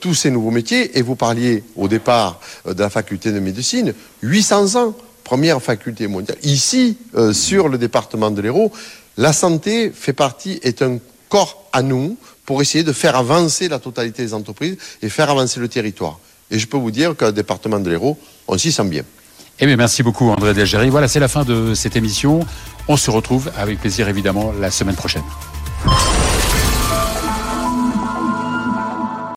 tous 0.00 0.14
ces 0.14 0.30
nouveaux 0.30 0.50
métiers. 0.50 0.98
Et 0.98 1.02
vous 1.02 1.16
parliez 1.16 1.62
au 1.76 1.88
départ 1.88 2.40
de 2.66 2.80
la 2.80 2.90
faculté 2.90 3.32
de 3.32 3.40
médecine, 3.40 3.94
800 4.22 4.80
ans, 4.80 4.94
première 5.24 5.60
faculté 5.60 6.06
mondiale. 6.06 6.38
Ici, 6.42 6.98
euh, 7.16 7.32
sur 7.32 7.68
le 7.68 7.78
département 7.78 8.30
de 8.30 8.40
l'Hérault, 8.40 8.70
la 9.16 9.32
santé 9.32 9.90
fait 9.94 10.12
partie, 10.12 10.60
est 10.62 10.82
un 10.82 10.98
corps 11.28 11.64
à 11.72 11.82
nous 11.82 12.16
pour 12.46 12.60
essayer 12.62 12.84
de 12.84 12.92
faire 12.92 13.16
avancer 13.16 13.68
la 13.68 13.78
totalité 13.78 14.22
des 14.22 14.34
entreprises 14.34 14.76
et 15.02 15.08
faire 15.08 15.30
avancer 15.30 15.58
le 15.60 15.68
territoire. 15.68 16.20
Et 16.50 16.58
je 16.58 16.66
peux 16.66 16.76
vous 16.76 16.90
dire 16.90 17.16
que 17.16 17.24
le 17.24 17.32
département 17.32 17.80
de 17.80 17.88
l'Hérault, 17.88 18.18
on 18.46 18.58
s'y 18.58 18.70
sent 18.70 18.84
bien. 18.84 19.02
Eh 19.60 19.66
bien, 19.66 19.76
merci 19.76 20.02
beaucoup, 20.02 20.28
André 20.28 20.52
Delgéry. 20.52 20.90
Voilà, 20.90 21.08
c'est 21.08 21.20
la 21.20 21.28
fin 21.28 21.44
de 21.44 21.74
cette 21.74 21.96
émission. 21.96 22.40
On 22.88 22.96
se 22.96 23.10
retrouve 23.10 23.50
avec 23.56 23.80
plaisir, 23.80 24.08
évidemment, 24.08 24.52
la 24.60 24.70
semaine 24.70 24.96
prochaine. 24.96 25.22